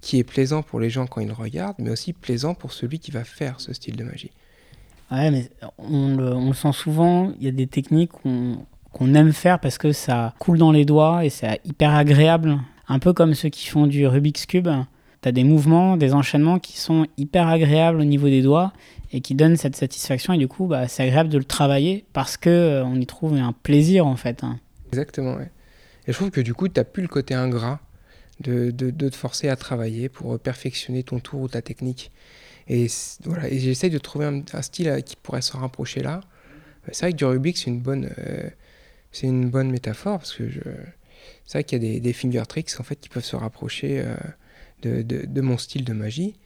[0.00, 2.98] qui est plaisant pour les gens quand ils le regardent, mais aussi plaisant pour celui
[2.98, 4.30] qui va faire ce style de magie.
[5.10, 9.76] Ouais, mais on le, sent souvent, il y a des techniques qu'on aime faire parce
[9.76, 12.58] que ça coule dans les doigts et c'est hyper agréable.
[12.88, 14.70] Un peu comme ceux qui font du Rubik's Cube.
[15.20, 18.72] Tu as des mouvements, des enchaînements qui sont hyper agréables au niveau des doigts
[19.12, 20.32] et qui donnent cette satisfaction.
[20.32, 23.52] Et du coup, bah, c'est agréable de le travailler parce qu'on euh, y trouve un
[23.52, 24.44] plaisir en fait.
[24.44, 24.58] Hein.
[24.92, 25.40] Exactement.
[25.40, 25.48] Et
[26.08, 27.80] je trouve que du coup, tu n'as plus le côté ingrat
[28.40, 32.12] de, de, de, te forcer à travailler pour perfectionner ton tour ou ta technique.
[32.68, 32.86] Et
[33.24, 36.20] voilà, et j'essaye de trouver un, style euh, qui pourrait se rapprocher là.
[36.90, 38.48] C'est vrai que du Rubik, c'est une bonne, euh,
[39.22, 40.44] une bonne métaphore parce que
[41.44, 44.16] c'est vrai qu'il y a des, finger tricks en fait qui peuvent se rapprocher euh,
[44.82, 46.36] de, de, mon style de magie.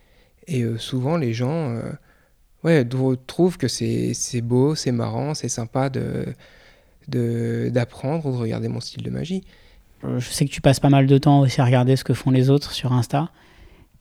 [0.46, 1.92] Et euh, souvent, les gens euh,
[2.64, 2.84] ouais,
[3.26, 6.26] trouvent que c'est beau, c'est marrant, c'est sympa de
[7.08, 9.42] d'apprendre ou de regarder mon style de magie.
[10.02, 12.30] Je sais que tu passes pas mal de temps aussi à regarder ce que font
[12.30, 13.30] les autres sur Insta.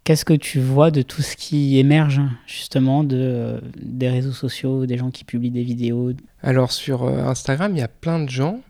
[0.05, 4.97] Qu'est-ce que tu vois de tout ce qui émerge justement de, des réseaux sociaux, des
[4.97, 6.11] gens qui publient des vidéos?
[6.43, 8.61] Alors sur euh, Instagram, il y a plein de gens,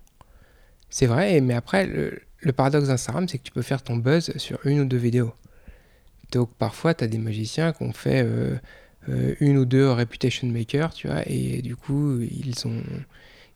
[0.89, 4.65] c'est vrai, mais après, le, paradoxe d'Instagram, c'est que tu peux faire ton buzz sur
[4.65, 5.33] une ou deux vidéos.
[6.31, 8.55] Donc parfois, tu as des magiciens qui ont fait euh,
[9.09, 12.81] euh, une ou deux reputation makers, tu vois, et du coup, ils ont,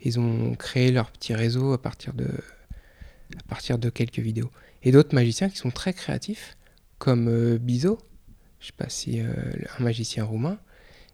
[0.02, 2.28] ils ont créé leur petit réseau à partir de,
[3.38, 4.52] à partir de quelques vidéos.
[4.84, 6.58] Et d'autres magiciens qui sont très créatifs,
[6.98, 8.00] comme euh, Bizo,
[8.60, 9.34] je sais pas si euh,
[9.78, 10.58] un magicien roumain,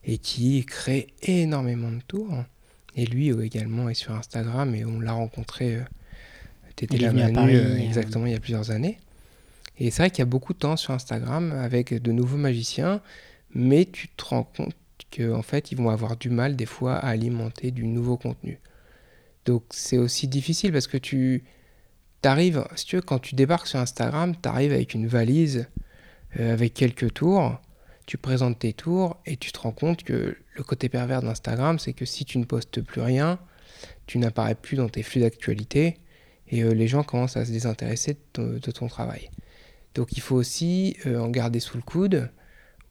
[0.03, 2.43] et qui crée énormément de tours.
[2.95, 5.79] Et lui également est sur Instagram et on l'a rencontré.
[6.77, 8.99] T'étais là Manu, exactement il y a plusieurs années.
[9.77, 13.01] Et c'est vrai qu'il y a beaucoup de temps sur Instagram avec de nouveaux magiciens,
[13.53, 14.75] mais tu te rends compte
[15.15, 18.59] qu'en fait, ils vont avoir du mal des fois à alimenter du nouveau contenu.
[19.46, 21.43] Donc c'est aussi difficile parce que tu
[22.24, 25.68] arrives, si tu veux, quand tu débarques sur Instagram, tu arrives avec une valise
[26.39, 27.60] euh, avec quelques tours,
[28.08, 31.93] tu présentes tes tours et tu te rends compte que le côté pervers d'Instagram, c'est
[31.93, 33.39] que si tu ne postes plus rien,
[34.08, 35.98] tu n'apparais plus dans tes flux d'actualité
[36.48, 39.30] et euh, les gens commencent à se désintéresser de ton travail.
[39.96, 42.30] Donc il faut aussi euh, en garder sous le coude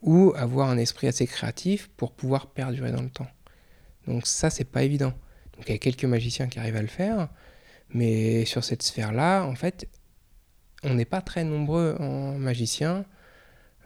[0.03, 3.29] ou avoir un esprit assez créatif pour pouvoir perdurer dans le temps.
[4.07, 5.15] Donc ça, c'est pas évident.
[5.57, 7.29] Donc il y a quelques magiciens qui arrivent à le faire,
[7.91, 9.89] mais sur cette sphère-là, en fait,
[10.83, 13.05] on n'est pas très nombreux en magiciens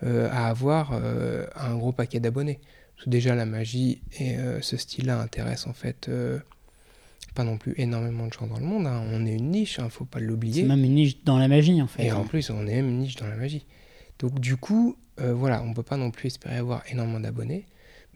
[0.03, 2.61] euh, à avoir euh, un gros paquet d'abonnés.
[3.07, 6.11] Déjà, la magie et ce style-là intéressent en fait
[7.39, 8.87] pas non plus énormément de gens dans le monde.
[8.89, 9.05] Hein.
[9.13, 10.63] On est une niche, hein, faut pas l'oublier.
[10.63, 12.05] C'est même une niche dans la magie en fait.
[12.05, 13.65] Et en plus, on est même une niche dans la magie.
[14.19, 17.67] Donc du coup, euh, voilà, on peut pas non plus espérer avoir énormément d'abonnés,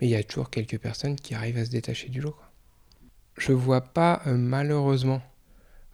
[0.01, 2.35] mais il y a toujours quelques personnes qui arrivent à se détacher du lot.
[3.37, 5.23] Je vois pas euh, malheureusement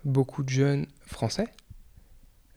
[0.05, 1.49] beaucoup de jeunes français.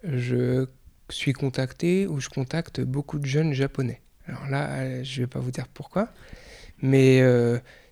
[0.04, 0.68] Je
[1.10, 4.02] suis contacté ou je contacte beaucoup de jeunes japonais.
[4.28, 6.10] Alors là, euh, je vais pas vous dire pourquoi,
[6.82, 7.22] mais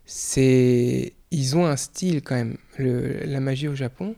[0.04, 4.16] c'est ils ont un style quand même, la magie au Japon,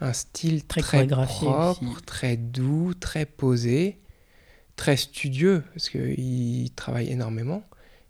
[0.00, 3.98] un style très, très propre, très doux, très posé,
[4.76, 7.64] très studieux, parce qu'ils travaillent énormément.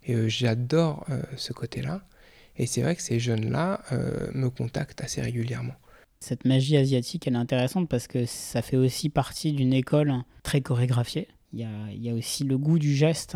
[0.05, 2.03] Et euh, j'adore euh, ce côté-là.
[2.61, 5.73] Et c'est vrai que ces jeunes-là euh, me contactent assez régulièrement.
[6.21, 10.61] Cette magie asiatique, elle est intéressante parce que ça fait aussi partie d'une école très
[10.61, 11.29] chorégraphiée.
[11.55, 13.35] Il y a, il y a aussi le goût du geste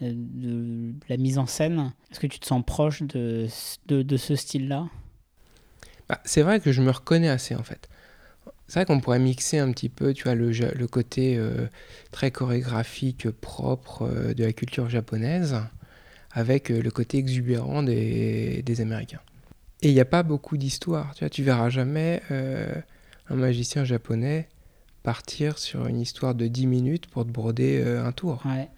[0.00, 3.48] de la mise en scène Est-ce que tu te sens proche de,
[3.88, 4.88] de, ce style-là?
[6.08, 7.88] Bah, C'est vrai que je me reconnais assez en fait.
[8.68, 11.66] C'est vrai qu'on pourrait mixer un petit peu, tu vois, le, le côté euh,
[12.12, 15.56] très chorégraphique, propre euh, de la culture japonaise,
[16.32, 19.20] avec euh, le côté exubérant des, des Américains.
[19.82, 24.48] Et il n'y a pas beaucoup d'histoires, tu vois, tu verras jamais un magicien japonais
[25.02, 28.40] partir sur une histoire de 10 minutes pour te broder un tour.
[28.44, 28.68] Ouais.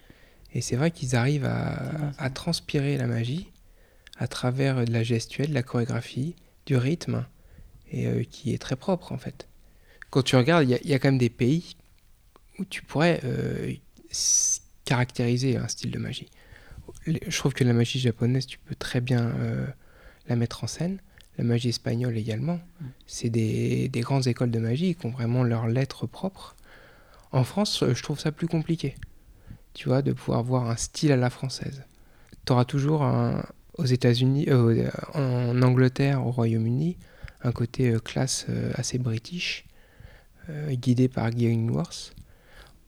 [0.55, 3.51] Et c'est vrai qu'ils arrivent à, transpirer la magie
[4.17, 6.33] à travers de la gestuelle, de la chorégraphie,
[6.65, 7.25] du rythme,
[7.91, 9.49] et euh, qui est très propre en fait.
[10.09, 11.75] Quand tu regardes, il y, a quand même des pays
[12.57, 13.73] où tu pourrais euh,
[14.85, 16.29] caractériser un style de magie.
[17.05, 19.65] Je trouve que la magie japonaise, tu peux très bien euh,
[20.27, 20.99] la mettre en scène.
[21.37, 22.59] La magie espagnole également.
[22.79, 22.85] Mm.
[23.07, 26.55] C'est des, des grandes écoles de magie qui ont vraiment leur lettre propre.
[27.31, 28.95] En France, je trouve ça plus compliqué
[29.75, 31.83] tu vois, de pouvoir voir un style à la française.
[32.45, 33.05] Tu auras toujours
[33.77, 36.97] aux États-Unis, euh, en Angleterre, au Royaume-Uni,
[37.43, 39.65] un côté euh, classe euh, assez british,
[40.69, 42.13] guidé par Guy Worth.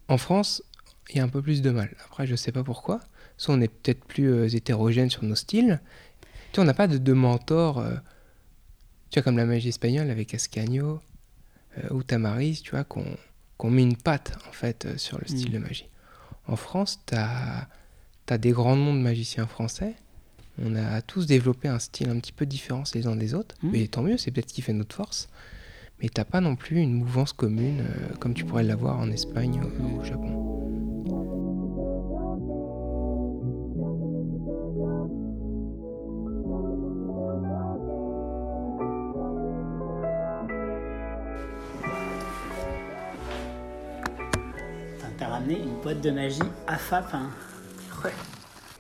[0.08, 0.64] En France,
[1.10, 1.90] il y a un peu plus de mal.
[2.06, 3.00] Après, je ne sais pas pourquoi.
[3.38, 5.80] Soit on est peut-être plus hétérogène sur nos styles.
[6.52, 7.84] Tu vois, on n'a pas de, de mentor,
[9.10, 11.00] tu vois, comme la magie espagnole avec Ascanio
[11.92, 15.54] ou Tamaris, tu vois, qu'on met une patte, en fait, sur le style mm.
[15.54, 15.90] de magie.
[16.48, 17.68] En France, tu as,
[18.38, 19.96] des grands noms de magiciens français.
[20.62, 23.56] On a tous développé un style un petit peu différent les uns des autres.
[23.62, 23.70] Mmh.
[23.72, 25.30] Mais tant mieux, c'est peut-être ce qui fait notre force.
[26.02, 29.62] Mais t'as pas non plus une mouvance commune euh, comme tu pourrais l'avoir en Espagne
[29.80, 31.37] ou au Japon.
[45.78, 47.14] Boîte de magie à FAP.
[47.14, 47.30] Hein.
[48.04, 48.12] Ouais.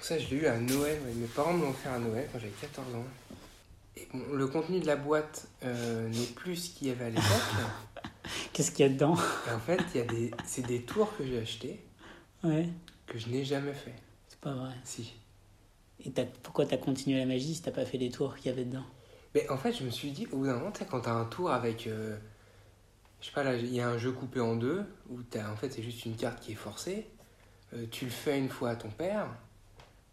[0.01, 0.99] Ça, je l'ai eu à Noël.
[1.15, 3.05] Mes parents me l'ont fait à Noël quand j'avais 14 ans.
[3.95, 7.09] Et bon, le contenu de la boîte euh, n'est plus ce qu'il y avait à
[7.09, 7.25] l'époque.
[8.53, 9.15] Qu'est-ce qu'il y a dedans?
[9.53, 10.31] En fait, il y a des...
[10.45, 11.79] c'est des tours que j'ai achetés
[12.43, 12.67] ouais.
[13.05, 13.95] que je n'ai jamais fait.
[14.27, 14.73] C'est pas vrai.
[14.83, 15.13] Si.
[16.03, 16.25] Et as...
[16.43, 18.85] pourquoi t'as continué la magie si t'as pas fait les tours qu'il y avait dedans?
[19.35, 21.51] Mais en fait, je me suis dit, au bout d'un moment, quand t'as un tour
[21.51, 21.87] avec.
[21.87, 22.17] Euh,
[23.21, 25.55] je sais pas, là, il y a un jeu coupé en deux, où as, en
[25.55, 27.07] fait, c'est juste une carte qui est forcée.
[27.73, 29.27] Euh, tu le fais une fois à ton père.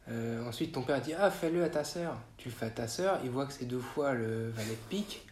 [0.08, 2.18] Euh, ensuite, ton père dit Ah, fais-le à ta sœur.
[2.36, 4.88] Tu le fais à ta sœur, il voit que c'est deux fois le valet de
[4.88, 5.26] pique.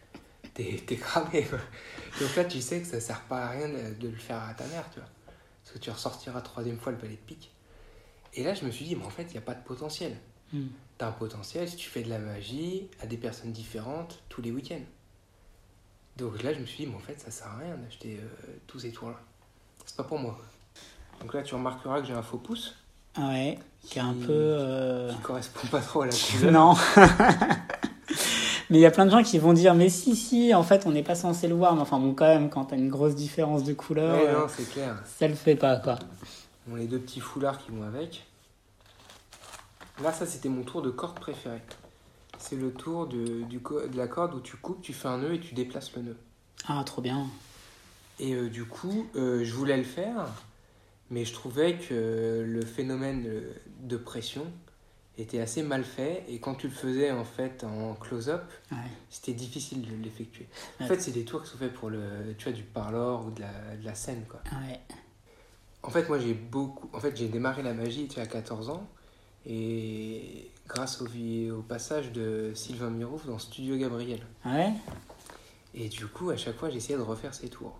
[0.53, 1.47] T'es, cramé.
[2.19, 4.65] Donc là, tu sais que ça sert pas à rien de, le faire à ta
[4.67, 5.09] mère, tu vois.
[5.63, 7.51] Parce que tu ressortiras troisième fois le valet de pique.
[8.35, 10.15] Et là, je me suis dit Mais en fait, il n'y a pas de potentiel.
[10.51, 10.67] Hmm.
[10.99, 14.51] T'as un potentiel si tu fais de la magie à des personnes différentes tous les
[14.51, 14.85] week-ends.
[16.17, 18.51] Donc là, je me suis dit, mais en fait, ça sert à rien d'acheter euh,
[18.67, 19.15] tous ces tours-là.
[19.85, 20.37] C'est pas pour moi.
[21.21, 22.75] Donc là, tu remarqueras que j'ai un faux pouce
[23.17, 24.27] Ouais, qui est un peu.
[24.31, 26.51] euh, qui correspond pas trop à la couleur.
[26.51, 26.75] Non.
[28.69, 30.85] mais il y a plein de gens qui vont dire, mais si, si, en fait,
[30.85, 31.75] on n'est pas censé le voir.
[31.75, 34.47] Mais enfin, bon, quand même, quand t'as une grosse différence de couleur, Ouais, euh, non,
[34.47, 34.95] c'est clair.
[35.05, 35.97] ça le fait pas, quoi.
[36.67, 38.25] Bon, les deux petits foulards qui vont avec.
[40.01, 41.61] Là, ça, c'était mon tour de corde préféré.
[42.43, 45.35] C'est le tour de, du de la corde où tu coupes, tu fais un nœud
[45.35, 46.17] et tu déplaces le nœud.
[46.67, 47.25] Ah, trop bien.
[48.19, 50.27] Et euh, du coup, euh, je voulais le faire,
[51.09, 53.25] mais je trouvais que le phénomène
[53.83, 54.45] de pression
[55.17, 56.25] était assez mal fait.
[56.27, 58.77] Et quand tu le faisais en fait en close-up, Ouais.
[59.09, 60.47] c'était difficile de l'effectuer.
[60.79, 60.89] En Ouais.
[60.89, 63.39] fait, c'est des tours qui sont faits pour le, tu vois, du parlor ou de
[63.39, 64.41] la, de la scène, quoi.
[64.67, 64.81] Ouais.
[65.81, 66.89] En fait, moi, j'ai beaucoup.
[66.93, 68.85] En fait, j'ai démarré la magie tu à 14 ans.
[69.45, 74.21] Et grâce au, passage de Sylvain Mirouf dans Studio Gabriel.
[74.45, 74.71] Ouais.
[75.75, 77.77] Et du coup, à chaque fois, j'essayais de refaire ces tours.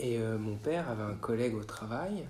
[0.00, 2.26] Et euh, mon père avait un collègue au travail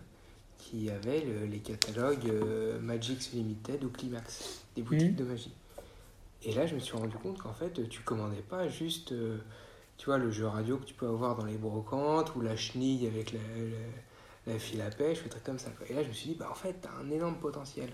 [0.58, 5.16] qui avait le- les catalogues euh, Magix Limited ou Climax, des boutiques Mhm.
[5.16, 5.54] de magie.
[6.42, 9.38] Et là, je me suis rendu compte qu'en fait, tu commandais pas juste, euh,
[9.96, 13.06] tu vois, le jeu radio que tu peux avoir dans les brocantes ou la chenille
[13.06, 15.70] avec la, la, la file à pêche, des trucs comme ça.
[15.70, 15.86] quoi.
[15.88, 17.90] Et là, je me suis dit, bah en fait, t'as un énorme potentiel.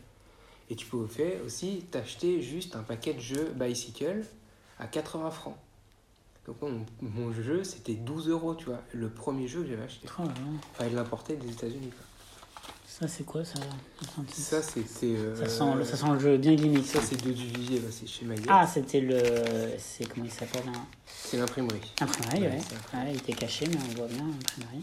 [0.70, 4.24] Et tu peux faire aussi t'acheter juste un paquet de jeux Bicycle
[4.78, 5.56] à 80 francs.
[6.46, 8.80] Donc mon, mon jeu, c'était 12 euros, tu vois.
[8.92, 10.06] Le premier jeu que j'avais acheté.
[10.18, 10.28] Bien.
[10.72, 11.90] Enfin, il l'importait des États-Unis.
[11.90, 12.04] quoi.
[12.86, 13.58] Ça, c'est quoi, ça
[14.32, 15.06] Ça, c'était.
[15.16, 16.86] euh, ça, sent, le- ça sent le jeu bien gimmick.
[16.86, 18.42] Ça, c'est de Duvivier, c'est chez Maillet.
[18.48, 19.20] Ah, c'était le.
[19.78, 20.86] C'est comment il s'appelle hein?
[21.06, 21.80] C'est l'imprimerie.
[22.00, 22.58] Imprimerie, Ouais,
[22.94, 24.82] Ouais, il était caché, mais on voit bien l'imprimerie.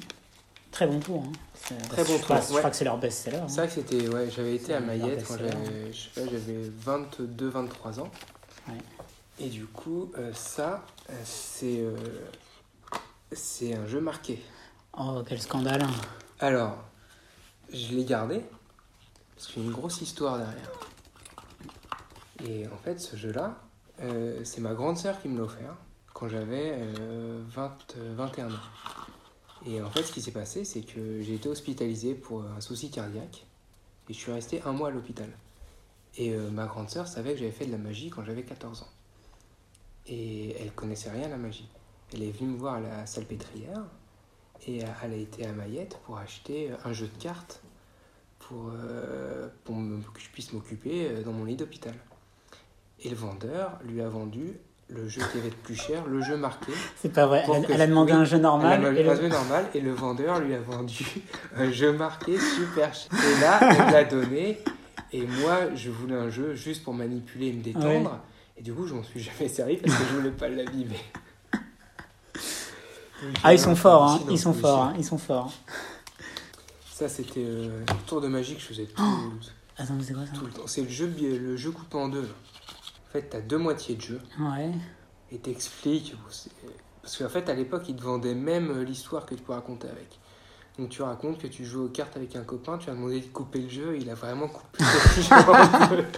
[0.77, 1.23] Très bon tour.
[1.25, 1.75] Hein.
[1.89, 3.37] Très bon je crois- tour, Je crois que c'est leur best-seller.
[3.37, 3.47] hein.
[3.47, 4.07] C'est vrai que c'était.
[4.09, 5.91] Ouais, j'avais été à leur quand j'avais.
[5.91, 8.11] Je sais pas, j'avais 22-23 ans.
[8.67, 8.75] Ouais.
[9.39, 11.79] Et du coup, euh, ça, euh, c'est.
[11.79, 11.95] euh,
[13.31, 14.39] c'est un jeu marqué.
[14.99, 15.83] Oh, quel scandale.
[16.39, 16.77] Alors,
[17.73, 18.43] je l'ai gardé
[19.35, 20.71] parce qu'il y a une grosse histoire derrière.
[22.45, 23.55] Et en fait, ce jeu-là,
[24.03, 25.73] euh, c'est ma grande sœur qui me l'a offert
[26.13, 28.59] quand j'avais euh, 20, euh, 21 ans.
[29.67, 32.89] Et en fait, ce qui s'est passé, c'est que j'ai été hospitalisé pour un souci
[32.89, 33.45] cardiaque
[34.07, 35.29] et je suis resté un mois à l'hôpital.
[36.17, 38.83] Et euh, ma grande sœur savait que j'avais fait de la magie quand j'avais 14
[38.83, 38.89] ans.
[40.07, 41.67] Et elle connaissait rien à la magie.
[42.13, 43.83] Elle est venue me voir à la salpêtrière
[44.65, 47.61] et elle a été à Mayette pour acheter un jeu de cartes
[48.39, 49.75] pour, euh, pour
[50.13, 51.95] que je puisse m'occuper euh, dans mon lit d'hôpital.
[53.01, 54.57] Et le vendeur lui a vendu
[54.89, 56.71] le jeu qui avait de plus cher, le jeu marqué.
[56.95, 57.45] C'est pas vrai.
[57.69, 58.83] Elle, a demandé oui, un jeu normal.
[58.83, 61.05] Elle a et vendu un le- jeu normal et le vendeur lui a vendu
[61.57, 63.11] un jeu marqué super cher.
[63.13, 64.59] Et là, elle l'a donné.
[65.13, 68.19] Et moi, je voulais un jeu juste pour manipuler et me détendre.
[68.57, 70.99] Et du coup, je m'en suis jamais servi parce que je voulais pas l'abîmer.
[73.43, 74.19] Ah, ils sont forts, hein.
[74.29, 74.93] ils sont forts, hein.
[74.97, 75.51] ils sont forts.
[76.91, 79.03] Ça, c'était euh, le tour de magie que je faisais tout,
[79.77, 80.65] Attends, mais c'est quoi ça tout le temps.
[80.65, 82.21] C'est le jeu, le jeu coupé en deux.
[82.21, 82.27] là.
[83.07, 84.69] En fait, t'as deux moitiés de jeu Ouais.
[85.31, 86.13] et t'expliques.
[87.01, 89.87] Parce qu'en fait, à l'époque, ils te vendaient même euh, l'histoire que tu peux raconter
[89.87, 90.19] avec.
[90.77, 93.25] Donc, tu racontes que tu joues aux cartes avec un copain, tu as demandé de
[93.27, 94.85] couper le jeu, il a vraiment coupé le
[95.23, 96.05] jeu.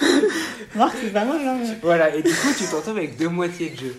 [0.76, 1.58] Marc, c'est pas mal, hein.
[1.60, 3.96] mais- Voilà, et du coup, tu t'en trouves avec deux moitiés de jeu.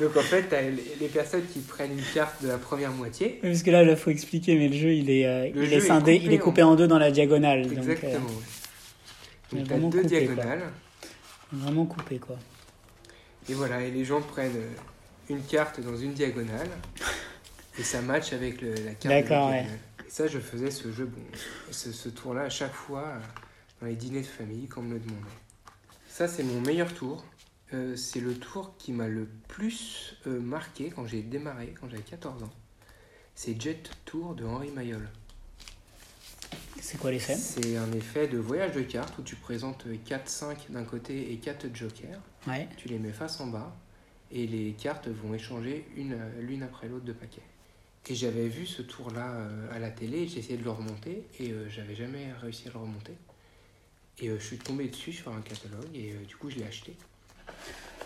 [0.00, 3.38] Donc, en fait, t'as les personnes qui prennent une carte de la première moitié.
[3.42, 5.80] Parce que là, il faut expliquer, mais le jeu, il est, euh, il est est
[5.80, 7.62] scindé, coupé il est coupé en deux dans la diagonale.
[7.62, 8.26] Donc, euh, Exactement.
[8.26, 8.32] ouais.
[9.52, 10.34] Donc, vraiment deux coupé, quoi.
[10.34, 10.72] diagonales.
[11.52, 12.36] vraiment coupé, quoi.
[13.48, 14.70] Et voilà, et les gens prennent euh,
[15.28, 16.68] une carte dans une diagonale
[17.78, 19.06] et ça match avec le- la carte.
[19.08, 19.66] D'accord, ouais.
[20.06, 21.22] Et ça, je faisais ce jeu, bon,
[21.70, 23.18] ce, ce tour-là à chaque fois euh,
[23.80, 25.24] dans les dîners de famille quand on me le demandait.
[26.08, 27.24] Ça, c'est mon meilleur tour.
[27.72, 32.02] Euh, c'est le tour qui m'a le plus euh, marqué quand j'ai démarré, quand j'avais
[32.02, 32.50] 14 ans.
[33.36, 35.08] C'est Jet Tour de Henri Mayol.
[36.80, 40.84] C'est quoi l'effet C'est un effet de voyage de cartes où tu présentes 4-5 d'un
[40.84, 42.20] côté et 4 jokers.
[42.46, 42.68] Ouais.
[42.76, 43.76] Tu les mets face en bas
[44.32, 47.42] et les cartes vont échanger une l'une après l'autre de paquets.
[48.08, 51.50] Et j'avais vu ce tour-là euh, à la télé, j'ai essayé de le remonter et
[51.50, 53.12] euh, j'avais jamais réussi à le remonter.
[54.18, 56.96] Et euh, je suis tombé dessus sur un catalogue et du coup je l'ai acheté.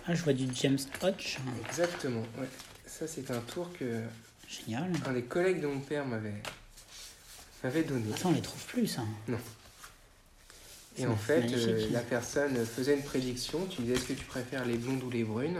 [0.06, 1.38] Ah, je vois du James Hodge.
[1.68, 2.48] Exactement, ouais.
[2.86, 4.02] Ça c'est un tour que
[4.48, 4.90] Génial.
[5.06, 6.42] un des collègues de mon père m'avait
[7.64, 8.04] m'avait donné.
[8.14, 9.02] Attends, on les trouve plus, ça.
[9.28, 9.32] Et
[10.96, 13.66] C'est en fait, euh, la personne faisait une prédiction.
[13.68, 15.58] Tu disais est-ce que tu préfères les blondes ou les brunes?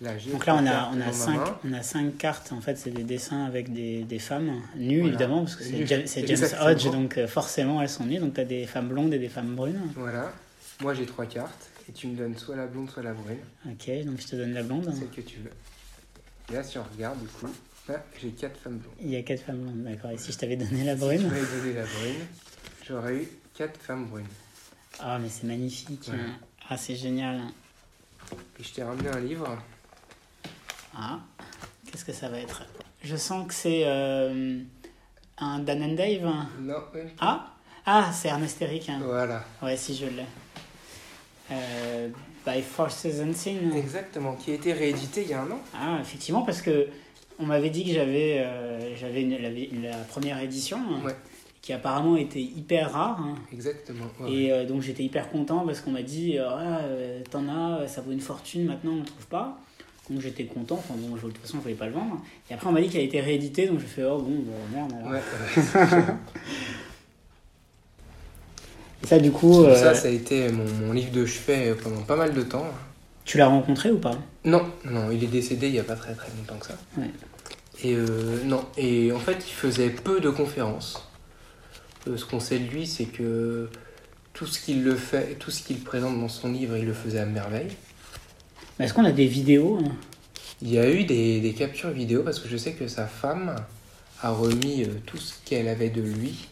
[0.00, 2.52] Là, Donc là, on a, on, a cinq, on a cinq cartes.
[2.52, 5.08] En fait, c'est des dessins avec des, des femmes nues, Voilà.
[5.08, 5.86] évidemment, parce que c'est.
[6.26, 6.48] James.
[6.62, 8.18] Hodge, donc euh, forcément, elles sont nues.
[8.18, 9.80] Donc tu as des femmes blondes et des femmes brunes.
[9.94, 10.32] Voilà.
[10.80, 11.68] Moi, j'ai trois cartes.
[11.88, 13.38] Et tu me donnes soit la blonde, soit la brune.
[13.66, 14.90] Ok, donc je te donne la blonde.
[14.98, 15.50] Celle que tu veux.
[16.50, 17.48] Et là, si on regarde, du coup,
[18.20, 18.94] j'ai quatre femmes blondes.
[19.00, 20.10] Il y a quatre femmes blondes, d'accord.
[20.10, 22.26] Et si je t'avais donné la Si tu brune m'avais donné la brune,
[22.86, 24.26] j'aurais eu quatre femmes brunes.
[25.00, 26.08] Ah, mais c'est magnifique.
[26.08, 26.14] Ouais.
[26.14, 26.36] hein.
[26.68, 27.40] Ah, c'est génial.
[28.58, 29.58] Et je t'ai ramené un livre.
[30.94, 31.18] Ah,
[31.90, 32.62] qu'est-ce que ça va être?
[33.02, 34.60] Je sens que c'est euh,
[35.38, 36.22] un Dan and Dave.
[36.60, 37.16] Non, même pas.
[37.20, 37.54] Ah,
[37.86, 38.88] ah c'est Ernest Eric.
[38.90, 39.00] hein.
[39.02, 39.44] Voilà.
[39.62, 40.26] Ouais, si je l'ai.
[41.50, 42.08] Euh,
[42.46, 43.72] By Forces Unseen.
[43.74, 44.34] Exactement.
[44.36, 45.60] Qui a été réédité il y a un an.
[45.74, 46.88] Ah, effectivement, parce que
[47.40, 49.48] on m'avait dit que j'avais euh, j'avais la,
[49.90, 51.14] la première édition, hein, Ouais.
[51.62, 53.20] qui apparemment était hyper rare.
[53.20, 53.34] hein.
[53.52, 54.06] Exactement.
[54.20, 54.32] ouais.
[54.32, 57.86] Et euh, donc j'étais hyper content parce qu'on m'a dit euh, Ah, euh, T'en as,
[57.88, 59.58] ça vaut une fortune, maintenant on ne trouve pas.
[60.08, 62.20] Donc j'étais content, enfin bon, je- de toute façon je voulais pas le vendre.
[62.50, 64.52] Et après on m'a dit qu'elle a été rééditée, donc je fais Oh bon, bah,
[64.74, 65.12] merde alors.
[65.12, 66.14] Ouais, ouais.
[69.02, 72.02] Et ça du coup, euh, Ça, ça a été mon, mon livre de chevet pendant
[72.02, 72.66] pas mal de temps.
[73.24, 74.18] tu l'as rencontré ou pas?
[74.44, 76.74] Non, non, il est décédé il y a pas très très longtemps que ça.
[76.98, 77.10] Ouais.
[77.82, 81.06] Et euh, non, et en fait, il faisait peu de conférences.
[82.06, 83.68] Euh, ce qu'on sait de lui, c'est que
[84.34, 87.20] tout ce qu'il le fait, tout ce qu'il présente dans son livre, il le faisait
[87.20, 87.70] à merveille.
[88.78, 89.92] Mais Est-ce qu'on a des vidéos hein?
[90.62, 93.56] Il y a eu des, des captures vidéo parce que je sais que sa femme
[94.20, 96.48] a remis euh, tout ce qu'elle avait de lui.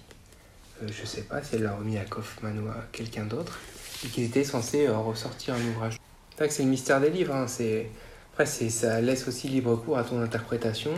[0.82, 3.58] Euh, je sais pas si elle l'a remis à Kaufman ou à quelqu'un d'autre.
[4.04, 5.96] Et qu'il était censé ressortir un ouvrage.
[6.30, 7.34] C'est vrai que c'est le mystère des livres.
[7.34, 7.90] hein, c'est...
[8.38, 10.92] Après, c'est, ça laisse aussi libre cours à ton interprétation.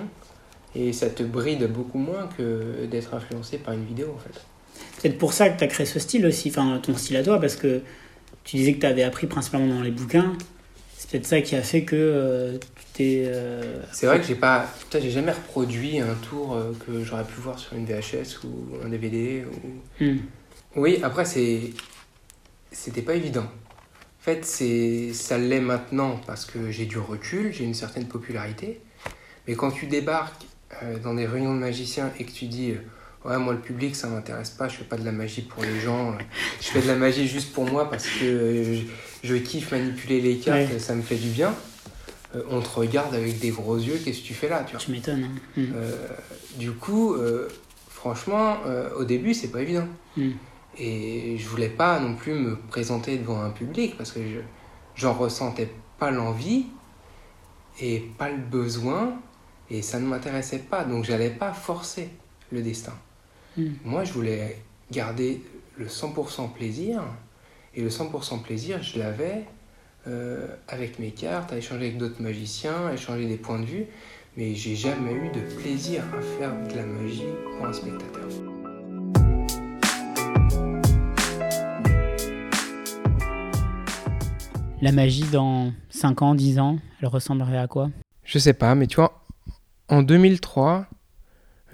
[0.75, 4.39] Et ça te bride beaucoup moins que d'être influencé par une vidéo en fait.
[5.01, 7.41] Peut-être pour ça que tu as créé ce style aussi, enfin ton style à toi,
[7.41, 7.81] parce que
[8.45, 10.35] tu disais que tu avais appris principalement dans les bouquins.
[10.99, 13.23] C'est peut-être ça qui a fait que euh, tu t'es.
[13.27, 17.41] euh, C'est vrai que j'ai pas, j'ai jamais reproduit un tour euh, que j'aurais pu
[17.41, 19.47] voir sur une VHS ou un DVD.
[19.47, 20.05] Ou...
[20.05, 20.19] hmm.
[20.77, 21.71] Oui, après c'est,
[22.71, 23.47] c'était pas évident.
[24.21, 28.81] En fait, c'est, ça l'est maintenant parce que j'ai du recul, j'ai une certaine popularité.
[29.49, 30.43] Mais quand tu débarques
[30.83, 33.97] euh, dans des réunions de magiciens et que tu dis, euh, ouais, moi le public
[33.97, 36.15] ça m'intéresse pas, je fais pas de la magie pour les gens, euh,
[36.61, 38.83] je fais de la magie juste pour moi parce que je,
[39.27, 40.79] je kiffe manipuler les cartes, Ouais.
[40.79, 41.55] ça me fait du bien.
[42.37, 45.25] Euh, on te regarde avec des gros yeux, qu'est-ce que tu fais là, tu m'étonnes.
[45.57, 45.63] hein.
[45.75, 45.91] Euh,
[46.59, 47.17] du coup,
[47.89, 48.59] franchement,
[48.99, 49.89] au début, c'est pas évident.
[50.17, 50.31] Hmm.
[50.79, 54.41] Et je voulais pas non plus me présenter devant un public parce que je
[54.95, 56.67] j'en ressentais pas l'envie
[57.81, 59.15] et pas le besoin
[59.71, 60.85] et ça ne m'intéressait pas.
[60.85, 62.11] Donc j'allais pas forcer
[62.51, 62.95] le destin.
[63.57, 63.71] Hmm.
[63.85, 65.43] Moi, je voulais garder
[65.77, 67.03] le 100% plaisir
[67.75, 69.45] et le 100% plaisir, je l'avais
[70.07, 73.87] euh, avec mes cartes, à échanger avec d'autres magiciens, à échanger des points de vue,
[74.37, 77.23] mais j'ai jamais eu de plaisir à faire de la magie
[77.57, 78.50] pour un spectateur.
[84.83, 87.91] La magie dans 5 ans, 10 ans, elle ressemblerait à quoi?
[88.25, 89.27] Je sais pas, mais tu vois,
[89.89, 90.89] en 2003,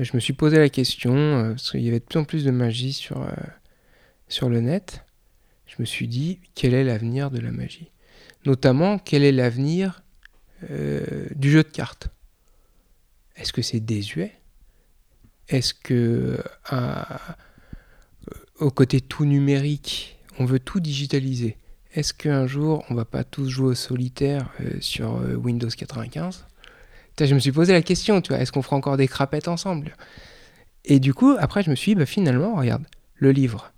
[0.00, 2.44] je me suis posé la question, euh, parce qu'il y avait de plus en plus
[2.44, 3.30] de magie sur, euh,
[4.26, 5.04] sur le net.
[5.68, 7.92] Je me suis dit, quel est l'avenir de la magie?
[8.44, 10.02] Notamment, quel est l'avenir
[10.68, 12.09] euh, du jeu de cartes?
[13.36, 14.32] Est-ce que c'est désuet?
[15.48, 16.42] Est-ce que,
[18.59, 21.57] au côté tout numérique, on veut tout digitaliser?
[21.97, 26.44] Est-ce qu'un jour, on va pas tous jouer au solitaire euh, sur euh, Windows 95
[27.09, 29.49] Putain, Je me suis posé la question, tu vois, est-ce qu'on fera encore des crapettes
[29.49, 29.97] ensemble?
[30.84, 32.84] Et du coup, après, je me suis dit, bah, finalement, regarde,
[33.14, 33.72] le livre.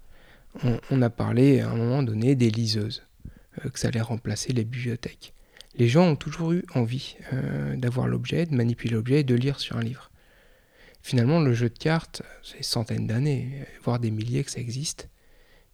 [0.90, 3.06] On, a parlé à un moment donné des liseuses,
[3.64, 5.32] euh, que ça allait remplacer les bibliothèques.
[5.76, 7.16] Les gens ont toujours eu envie
[7.76, 10.10] d'avoir l'objet, de manipuler l'objet et de lire sur un livre.
[11.02, 15.08] Finalement, le jeu de cartes, c'est centaines d'années, voire des milliers que ça existe.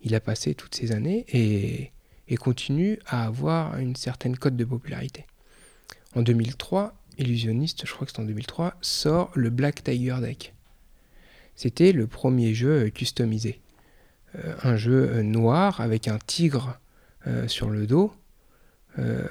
[0.02, 1.93] Il a passé toutes ces années et,
[2.28, 5.26] et continue à avoir une certaine cote de popularité.
[6.16, 10.54] En 2003, Illusionniste, je crois que c'est en 2003, sort le Black Tiger Deck.
[11.56, 13.60] C'était le premier jeu euh, customisé.
[14.36, 16.80] Euh, un jeu euh, noir avec un tigre
[17.28, 18.12] euh, sur le dos.
[18.98, 19.24] Euh,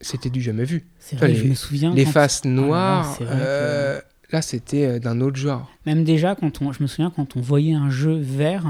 [0.00, 0.86] c'était du jamais vu.
[0.98, 1.94] C'est vrai, les- je me souviens.
[1.94, 4.00] Les faces là là, noires, que- euh,
[4.30, 5.70] là c'était d'un autre genre.
[5.84, 8.66] Même déjà, quand on, je me souviens quand on voyait un jeu vert,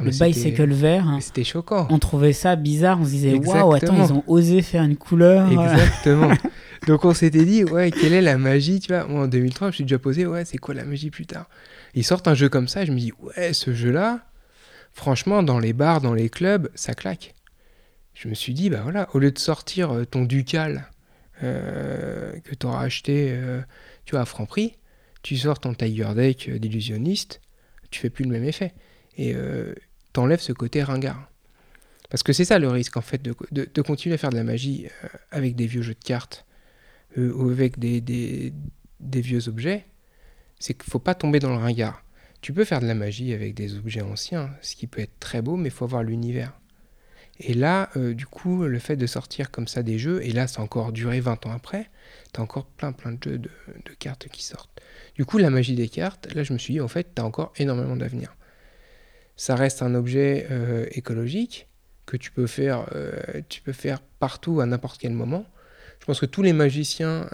[0.00, 1.86] Ah, le bicycle vert, mais C'était choquant.
[1.90, 2.98] on trouvait ça bizarre.
[3.00, 5.50] On se disait waouh, attends, ils ont osé faire une couleur.
[5.50, 6.32] Exactement.
[6.86, 9.04] Donc on s'était dit, ouais, quelle est la magie, tu vois?
[9.04, 11.46] Moi en 2003, je me suis déjà posé, ouais, c'est quoi la magie plus tard?
[11.94, 14.20] Ils sortent un jeu comme ça, je me dis, ouais, ce jeu-là,
[14.92, 17.34] franchement, dans les bars, dans les clubs, ça claque.
[18.14, 20.90] Je me suis dit, bah voilà, au lieu de sortir euh, ton ducal
[21.42, 23.34] que tu auras acheté
[24.04, 24.74] tu vois, à franc prix,
[25.22, 27.40] tu sors ton Tiger Deck d'illusionniste,
[27.90, 28.74] tu fais plus le même effet.
[29.16, 29.34] Et
[30.18, 31.30] enlèves ce côté ringard.
[32.08, 34.42] Parce que c'est ça le risque, en fait, de, de, continuer à faire de la
[34.42, 34.88] magie
[35.30, 36.44] avec des vieux jeux de cartes
[37.16, 38.52] ou avec des,
[39.00, 39.86] vieux objets.
[40.58, 42.04] C'est qu'il ne faut pas tomber dans le ringard.
[42.40, 45.40] Tu peux faire de la magie avec des objets anciens, ce qui peut être très
[45.40, 46.52] beau, mais il faut avoir l'univers.
[47.38, 50.46] Et là, euh, du coup, le fait de sortir comme ça des jeux, et là,
[50.46, 51.90] ça a encore duré 20 ans après,
[52.32, 53.50] t'as encore plein plein de jeux de,
[53.98, 54.70] cartes qui sortent.
[55.14, 57.52] Du coup, la magie des cartes, là, je me suis dit, en fait, t'as encore
[57.56, 58.34] énormément d'avenir.
[59.40, 61.66] Ça reste un objet euh, écologique
[62.04, 65.46] que tu peux faire, euh, tu peux faire partout à n'importe quel moment.
[65.98, 67.26] Je pense que tous les magiciens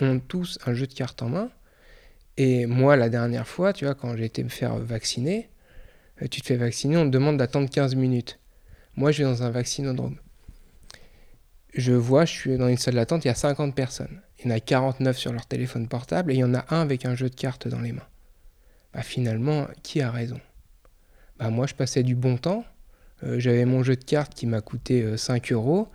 [0.00, 1.50] ont tous un jeu de cartes en main.
[2.38, 5.50] Et moi, la dernière fois, tu vois, quand j'ai été me faire vacciner,
[6.22, 8.38] euh, tu te fais vacciner, on te demande d'attendre 15 minutes.
[8.96, 10.16] Moi, je vais dans un vaccinodrome.
[11.74, 14.22] Je vois, je suis dans une salle d'attente, il y a 50 personnes.
[14.38, 16.80] Il y en a 49 sur leur téléphone portable et il y en a un
[16.80, 18.08] avec un jeu de cartes dans les mains.
[18.94, 20.40] Bah, finalement, qui a raison?
[21.42, 22.64] Bah, Moi, je passais du bon temps.
[23.24, 25.88] Euh, j'avais mon jeu de cartes qui m'a coûté 5 euh, euros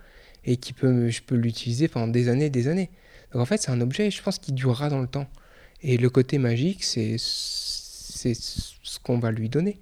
[0.44, 2.90] et qui peut, je peux l'utiliser pendant des années et des années.
[3.32, 5.26] Donc en fait, c'est un objet, je pense, qui durera dans le temps.
[5.82, 9.78] Et le côté magique, c'est ce qu'on va lui donner.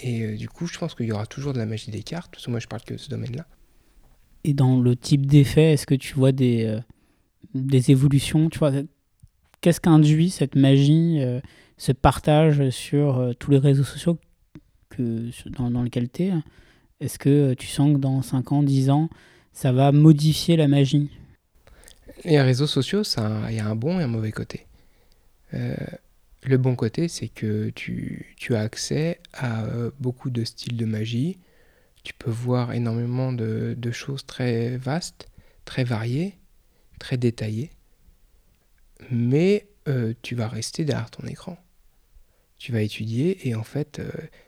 [0.00, 2.30] Et euh, du coup, je pense qu'il y aura toujours de la magie des cartes,
[2.32, 3.46] parce que moi je parle que de ce domaine-là.
[4.44, 6.80] Et dans le type d'effet, est-ce que tu vois des, euh,
[7.54, 8.48] des évolutions
[9.60, 11.20] Qu'est-ce qu'induit cette magie,
[11.76, 14.16] ce partage sur tous les réseaux sociaux
[15.00, 16.32] dans, lesquels tu es
[17.00, 19.08] Est-ce que tu sens que dans 5 ans, 10 ans,
[19.52, 21.10] ça va modifier la magie?
[22.24, 23.02] Les réseaux sociaux,
[23.48, 24.66] il y a un bon et un mauvais côté.
[25.54, 25.74] Euh,
[26.44, 31.38] le bon côté, c'est que tu, as accès à euh, beaucoup de styles de magie.
[32.04, 35.28] Tu peux voir énormément de, choses très vastes,
[35.64, 36.34] très variées,
[36.98, 37.70] très détaillées.
[39.10, 41.56] Mais euh, tu vas rester derrière ton écran.
[42.58, 44.02] Tu vas étudier et en fait,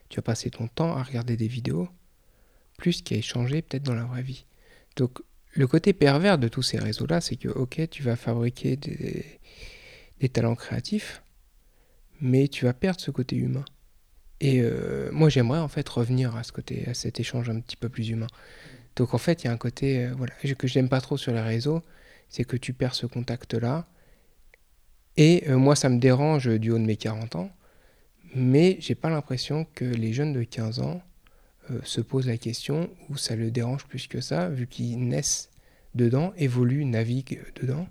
[0.08, 1.88] tu vas passer ton temps à regarder des vidéos
[2.76, 4.46] plus qu'à échanger peut-être dans la vraie vie.
[4.96, 5.20] Donc
[5.52, 10.54] le côté pervers de tous ces réseaux-là, c'est que ok, tu vas fabriquer des, talents
[10.54, 11.22] créatifs,
[12.20, 13.64] mais tu vas perdre ce côté humain.
[14.40, 17.76] Et euh, moi, j'aimerais en fait revenir à ce côté, à cet échange un petit
[17.76, 18.28] peu plus humain.
[18.96, 21.32] Donc en fait, il y a un côté euh, voilà que j'aime pas trop sur
[21.32, 21.82] les réseaux,
[22.28, 23.86] c'est que tu perds ce contact-là.
[25.16, 27.50] Et euh, moi, ça me dérange du haut de mes 40 ans,
[28.34, 31.02] mais j'ai pas l'impression que les jeunes de 15 ans
[31.84, 35.50] se posent la question ou ça le dérange plus que ça, vu qu'ils naissent
[35.94, 37.86] dedans, évoluent, naviguent dedans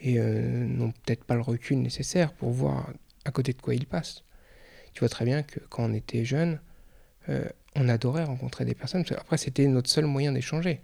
[0.00, 2.92] et euh, n'ont peut-être pas le recul nécessaire pour voir
[3.24, 4.24] à côté de quoi ils passent.
[4.92, 6.60] Tu vois très bien que quand on était jeune,
[7.28, 9.04] euh, on adorait rencontrer des personnes.
[9.16, 10.80] Après, c'était notre seul moyen d'échanger.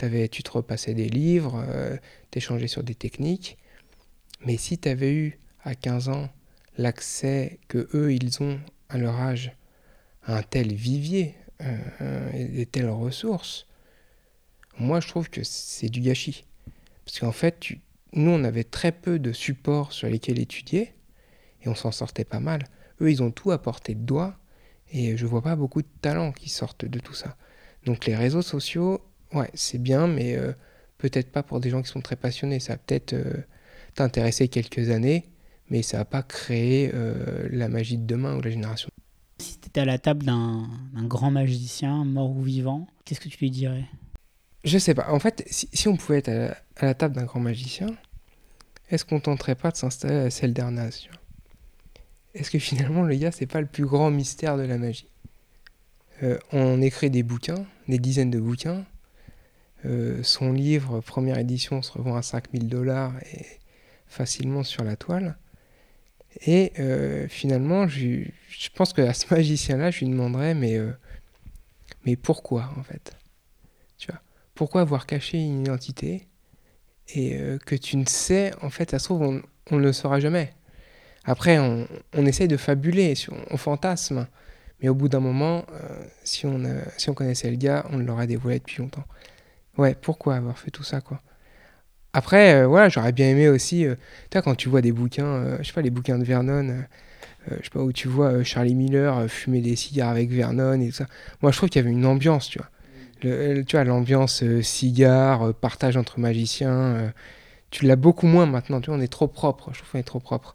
[0.00, 1.96] Avais, tu te repassais des livres, euh,
[2.32, 3.58] t'échangeais sur des techniques.
[4.44, 6.28] Mais si tu avais eu à 15 ans
[6.76, 9.52] l'accès que eux, ils ont à leur âge
[10.24, 13.66] à un tel vivier euh, et des telles ressources,
[14.78, 16.44] moi je trouve que c'est du gâchis.
[17.04, 17.68] Parce qu'en fait,
[18.12, 20.94] nous, on avait très peu de supports sur lesquels étudier
[21.62, 22.64] et on s'en sortait pas mal.
[23.00, 24.36] Eux, ils ont tout à portée de doigt
[24.92, 27.36] et je vois pas beaucoup de talents qui sortent de tout ça.
[27.84, 29.00] Donc les réseaux sociaux,
[29.32, 30.52] ouais, c'est bien, mais euh,
[30.98, 32.60] peut-être pas pour des gens qui sont très passionnés.
[32.60, 33.42] Ça peut-être euh,
[33.94, 35.28] t'intéresser quelques années,
[35.70, 38.88] mais ça va pas créer euh, la magie de demain ou la génération.
[39.38, 40.68] Si tu étais à la table d'un
[41.02, 43.84] grand magicien, mort ou vivant, qu'est-ce que tu lui dirais?
[44.64, 45.10] Je sais pas.
[45.10, 47.88] En fait, si, on pouvait être à la, table d'un grand magicien,
[48.90, 51.08] est-ce qu'on tenterait pas de s'installer à celle d'Ernaz
[52.34, 55.10] Est-ce que finalement, le gars, c'est pas le plus grand mystère de la magie?
[56.22, 58.86] Euh, On écrit des bouquins, des dizaines de bouquins.
[59.84, 63.44] Euh, son livre, première édition, se revend à 5000 dollars et
[64.06, 65.36] facilement sur la toile.
[66.42, 70.78] Et euh, finalement, je, je, pense qu'à ce magicien-là, je lui demanderais, mais,
[72.04, 73.16] mais pourquoi en fait?
[73.98, 74.20] Tu vois?
[74.54, 76.28] Pourquoi avoir caché une identité
[77.08, 80.20] et euh, que tu ne sais, en fait, ça se trouve, on, ne le saura
[80.20, 80.54] jamais?
[81.24, 83.14] Après, on, on essaye de fabuler,
[83.50, 84.26] on, fantasme,
[84.80, 86.62] mais au bout d'un moment, euh, si, on,
[86.98, 89.04] si on connaissait le gars, on l'aurait dévoilé depuis longtemps.
[89.78, 91.20] Ouais, pourquoi avoir fait tout ça, quoi?
[92.14, 93.86] Après, euh, voilà, j'aurais bien aimé aussi,
[94.32, 96.84] vois, quand tu vois des bouquins, je sais pas, les bouquins de Vernon,
[97.50, 100.94] je sais pas, où tu vois Charlie Miller fumer des cigares avec Vernon et tout
[100.94, 101.06] ça.
[101.42, 102.70] Moi, je trouve qu'il y avait une ambiance, tu vois
[103.66, 107.08] tu vois, l'ambiance euh, cigare, euh, partage entre magiciens, euh,
[107.70, 108.80] tu l'as beaucoup moins maintenant.
[108.80, 109.70] Tu vois, on est trop propre.
[109.72, 110.54] Je trouve qu'on est trop propre.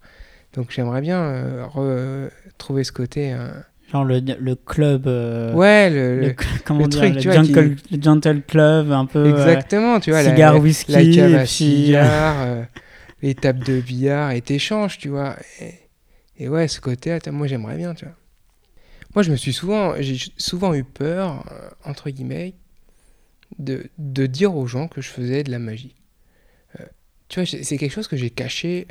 [0.54, 3.36] Donc j'aimerais bien retrouver ce côté
[3.92, 5.08] Genre le, le club.
[5.08, 8.42] euh, Ouais, le, le, comment le dire, truc, le tu vois, qui- gentle, le gentle
[8.44, 9.20] club, un peu.
[9.20, 12.64] euh, exactement, tu vois, la- cigare, la, whisky, la cave à puis, cigare, euh,
[13.22, 15.36] les tables de billard et t'échanges, tu vois.
[15.60, 15.74] Et,
[16.38, 18.14] et ouais, ce côté, attends, moi j'aimerais bien, tu vois.
[19.16, 22.54] Moi, je me suis souvent, j'ai souvent eu peur, euh, entre guillemets,
[23.58, 25.96] de, de dire aux gens que je faisais de la magie.
[26.80, 26.84] Euh,
[27.28, 28.86] tu vois, c'est quelque chose que j'ai caché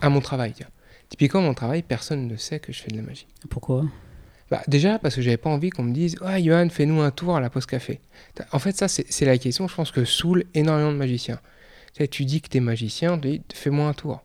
[0.00, 0.54] à mon travail.
[0.54, 0.72] tu vois.
[1.08, 3.28] Typiquement, mon travail, personne ne sait que je fais de la magie.
[3.48, 3.84] Pourquoi?
[4.50, 7.36] Bah, déjà, parce que j'avais pas envie qu'on me dise Ah, Johan, fais-nous un tour
[7.36, 8.00] à la pause café.
[8.52, 11.40] En fait, ça, c'est la question, je pense, que saoule énormément de magiciens.
[11.94, 13.20] Tu, tu dis que tu es magicien,
[13.52, 14.22] Fais-moi un tour.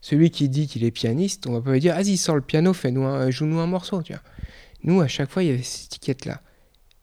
[0.00, 2.72] Celui qui dit qu'il est pianiste, on va pas lui dire Vas-y, sors le piano,
[2.72, 4.02] fais-nous un- joue-nous un morceau.
[4.02, 4.22] Tu vois.
[4.84, 6.40] Nous, à chaque fois, il y avait cette étiquette-là.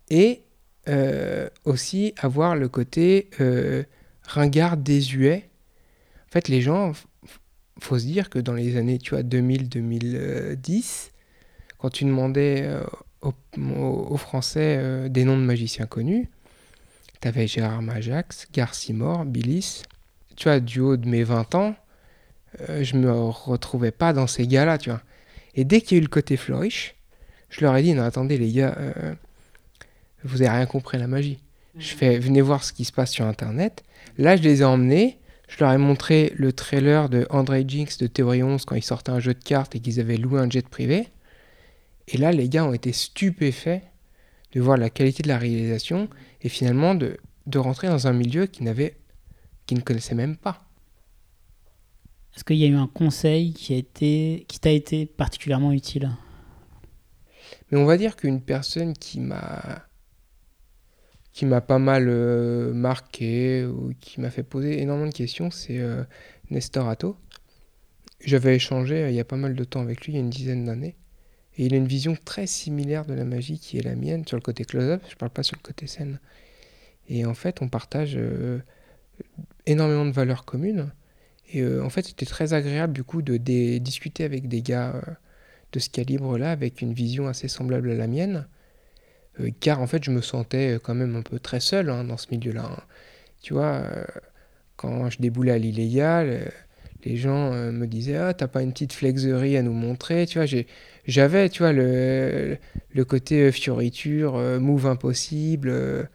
[0.10, 0.44] Et
[0.88, 3.84] euh, aussi avoir le côté euh,
[4.24, 5.50] ringard désuet.
[6.30, 6.94] En fait, les gens,
[7.82, 11.12] faut se dire que dans les années tu vois, 2000-2010,
[11.86, 12.82] quand tu demandais euh,
[13.22, 16.28] aux, Français euh, des noms de magiciens connus,
[17.22, 19.84] tu avais Gérard Majax, Garcimore, Billis.
[20.36, 21.76] Tu vois, du haut de mes 20 ans,
[22.62, 25.02] euh, je me retrouvais pas dans ces gars-là, tu vois.
[25.54, 26.96] Et dès qu'il y a eu le côté flourish,
[27.50, 29.14] je leur ai dit, non, attendez les gars, euh,
[30.24, 31.38] vous avez rien compris à la magie.
[31.78, 33.84] Je fais, venez voir ce qui se passe sur Internet.
[34.18, 35.20] Là, je les ai emmenés.
[35.50, 39.12] Je leur ai montré le trailer de André Jinx de Théorie 11 quand ils sortaient
[39.12, 41.10] un jeu de cartes et qu'ils avaient loué un jet privé.
[42.08, 43.82] Et là, les gars ont été stupéfaits
[44.52, 46.10] de voir la qualité de la réalisation
[46.42, 48.98] et finalement de, de rentrer dans un milieu qu'ils n'avaient,
[49.66, 50.66] qu'ils ne connaissaient même pas.
[52.36, 56.12] Est-ce qu'il y a eu un conseil qui a été, qui t'a été particulièrement utile?
[57.72, 59.86] Mais on va dire qu'une personne qui m'a
[61.32, 65.80] qui m'a pas mal euh, marqué ou qui m'a fait poser énormément de questions, c'est
[65.80, 66.06] euh,
[66.50, 67.18] Nestor Atto.
[68.22, 70.22] J'avais échangé euh, il y a pas mal de temps avec lui, il y a
[70.22, 70.96] une dizaine d'années.
[71.58, 74.38] Et il a une vision très similaire de la magie qui est la mienne sur
[74.38, 76.20] le côté close-up, je parle pas sur le côté scène.
[77.08, 78.60] Et en fait, on partage euh,
[79.66, 80.92] énormément de valeurs communes.
[81.54, 83.38] Et euh, en fait, c'était très agréable du coup de,
[83.78, 85.02] discuter avec des gars euh,
[85.72, 88.48] de ce calibre-là, avec une vision assez semblable à la mienne.
[89.60, 92.28] Car en fait, je me sentais quand même un peu très seul hein, dans ce
[92.32, 92.70] milieu-là.
[92.72, 92.84] hein.
[93.42, 93.84] Tu vois,
[94.76, 96.46] quand je déboulais à euh,
[97.06, 100.38] les gens euh, me disaient Ah, t'as pas une petite flexerie à nous montrer Tu
[100.40, 100.68] vois, j'ai-
[101.06, 102.58] j'avais, tu vois, le,
[102.92, 106.06] le côté euh, fioriture, euh, move impossible, euh,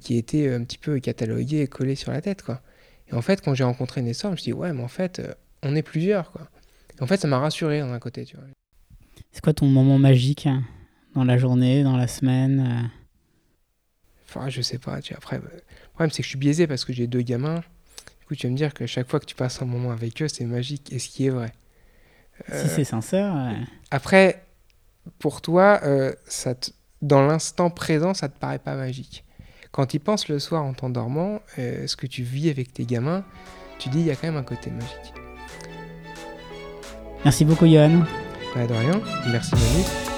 [0.00, 2.62] qui était un petit peu catalogué et collé sur la tête, quoi.
[3.10, 5.20] Et en fait, quand j'ai rencontré Nestor, je me suis dit Ouais, mais en fait,
[5.62, 6.48] on est plusieurs, quoi.
[6.98, 8.46] Et en fait, ça m'a rassuré d'un côté, tu vois.
[9.32, 10.62] C'est quoi ton moment magique hein,
[11.14, 12.90] dans la journée, dans la semaine
[14.28, 15.42] Enfin, je sais pas, tu vois, après, le
[15.92, 17.62] problème c'est que je suis biaisé parce que j'ai deux gamins.
[18.26, 20.20] Du coup, tu vas me dire que chaque fois que tu passes un moment avec
[20.20, 21.52] eux, c'est magique, et ce qui est vrai.
[22.50, 23.54] Euh, Si c'est sincère, ouais.
[23.92, 24.42] Après,
[25.20, 26.70] pour toi, euh, ça te-
[27.02, 29.24] dans l'instant présent, ça te paraît pas magique.
[29.70, 32.84] Quand tu y penses le soir en t'endormant, euh, ce que tu vis avec tes
[32.84, 33.22] gamins,
[33.78, 35.14] tu dis il y a quand même un côté magique.
[37.24, 38.02] Merci beaucoup, Johan.
[38.56, 39.00] Bah, de rien,
[39.30, 40.15] merci Manu.